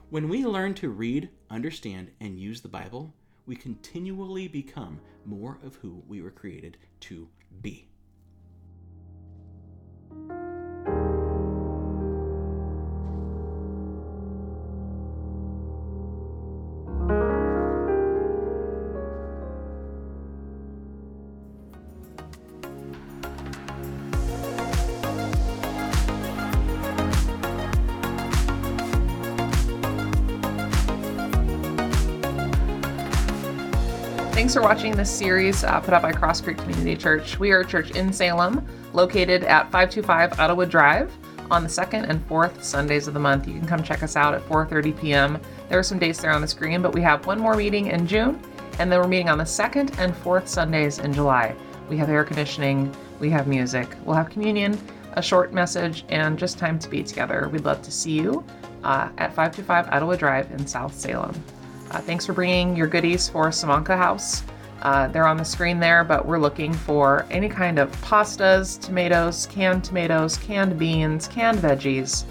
When 0.09 0.29
we 0.29 0.45
learn 0.45 0.73
to 0.75 0.89
read, 0.89 1.29
understand, 1.49 2.11
and 2.19 2.39
use 2.39 2.61
the 2.61 2.67
Bible, 2.67 3.13
we 3.45 3.55
continually 3.55 4.47
become 4.47 4.99
more 5.25 5.59
of 5.63 5.75
who 5.75 6.03
we 6.07 6.21
were 6.21 6.31
created 6.31 6.77
to 7.01 7.27
be. 7.61 7.87
Thanks 34.49 34.57
for 34.57 34.63
watching 34.63 34.97
this 34.97 35.11
series 35.11 35.63
uh, 35.63 35.79
put 35.79 35.93
out 35.93 36.01
by 36.01 36.11
Cross 36.11 36.41
Creek 36.41 36.57
Community 36.57 36.95
Church. 36.95 37.37
We 37.37 37.51
are 37.51 37.59
a 37.59 37.65
church 37.65 37.91
in 37.91 38.11
Salem, 38.11 38.65
located 38.93 39.43
at 39.43 39.65
525 39.65 40.39
Ottawa 40.39 40.65
Drive 40.65 41.15
on 41.51 41.61
the 41.61 41.69
second 41.69 42.05
and 42.05 42.25
fourth 42.25 42.63
Sundays 42.63 43.07
of 43.07 43.13
the 43.13 43.19
month. 43.19 43.47
You 43.47 43.53
can 43.53 43.67
come 43.67 43.83
check 43.83 44.01
us 44.01 44.15
out 44.15 44.33
at 44.33 44.41
4:30 44.49 44.99
p.m. 44.99 45.39
There 45.69 45.77
are 45.77 45.83
some 45.83 45.99
dates 45.99 46.19
there 46.19 46.31
on 46.31 46.41
the 46.41 46.47
screen, 46.47 46.81
but 46.81 46.95
we 46.95 47.01
have 47.01 47.27
one 47.27 47.39
more 47.39 47.55
meeting 47.55 47.91
in 47.91 48.07
June, 48.07 48.41
and 48.79 48.91
then 48.91 48.99
we're 48.99 49.07
meeting 49.07 49.29
on 49.29 49.37
the 49.37 49.45
second 49.45 49.91
and 49.99 50.17
fourth 50.17 50.47
Sundays 50.47 50.97
in 50.97 51.13
July. 51.13 51.55
We 51.87 51.97
have 51.97 52.09
air 52.09 52.23
conditioning, 52.23 52.91
we 53.19 53.29
have 53.29 53.45
music, 53.45 53.87
we'll 54.03 54.15
have 54.15 54.31
communion, 54.31 54.79
a 55.13 55.21
short 55.21 55.53
message, 55.53 56.05
and 56.09 56.39
just 56.39 56.57
time 56.57 56.79
to 56.79 56.89
be 56.89 57.03
together. 57.03 57.49
We'd 57.53 57.65
love 57.65 57.83
to 57.83 57.91
see 57.91 58.13
you 58.13 58.43
uh, 58.83 59.09
at 59.19 59.29
525 59.35 59.89
Ottawa 59.89 60.15
Drive 60.15 60.49
in 60.49 60.65
South 60.65 60.95
Salem. 60.95 61.35
Uh, 61.91 61.99
thanks 61.99 62.25
for 62.25 62.33
bringing 62.33 62.75
your 62.75 62.87
goodies 62.87 63.27
for 63.27 63.47
Simonka 63.47 63.97
House. 63.97 64.43
Uh, 64.81 65.07
they're 65.07 65.27
on 65.27 65.37
the 65.37 65.43
screen 65.43 65.79
there, 65.79 66.03
but 66.03 66.25
we're 66.25 66.39
looking 66.39 66.73
for 66.73 67.25
any 67.29 67.49
kind 67.49 67.79
of 67.79 67.91
pastas, 68.01 68.79
tomatoes, 68.79 69.47
canned 69.47 69.83
tomatoes, 69.83 70.37
canned 70.37 70.77
beans, 70.77 71.27
canned 71.27 71.57
veggies, 71.57 72.25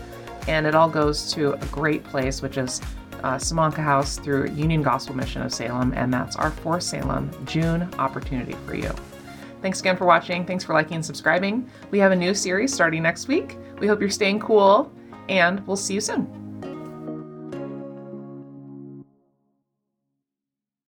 and 0.46 0.66
it 0.66 0.74
all 0.74 0.88
goes 0.88 1.32
to 1.32 1.52
a 1.52 1.66
great 1.66 2.02
place, 2.04 2.40
which 2.40 2.56
is 2.56 2.80
uh, 3.22 3.34
Simonka 3.34 3.82
House 3.82 4.16
through 4.16 4.48
Union 4.50 4.82
Gospel 4.82 5.14
Mission 5.16 5.42
of 5.42 5.52
Salem, 5.52 5.92
and 5.94 6.12
that's 6.14 6.36
our 6.36 6.50
For 6.50 6.80
Salem 6.80 7.30
June 7.44 7.88
opportunity 7.98 8.54
for 8.64 8.74
you. 8.74 8.90
Thanks 9.60 9.80
again 9.80 9.96
for 9.96 10.06
watching. 10.06 10.46
Thanks 10.46 10.62
for 10.64 10.72
liking 10.72 10.94
and 10.94 11.04
subscribing. 11.04 11.68
We 11.90 11.98
have 11.98 12.12
a 12.12 12.16
new 12.16 12.32
series 12.32 12.72
starting 12.72 13.02
next 13.02 13.26
week. 13.26 13.58
We 13.80 13.88
hope 13.88 14.00
you're 14.00 14.08
staying 14.08 14.40
cool, 14.40 14.90
and 15.28 15.66
we'll 15.66 15.76
see 15.76 15.94
you 15.94 16.00
soon. 16.00 16.47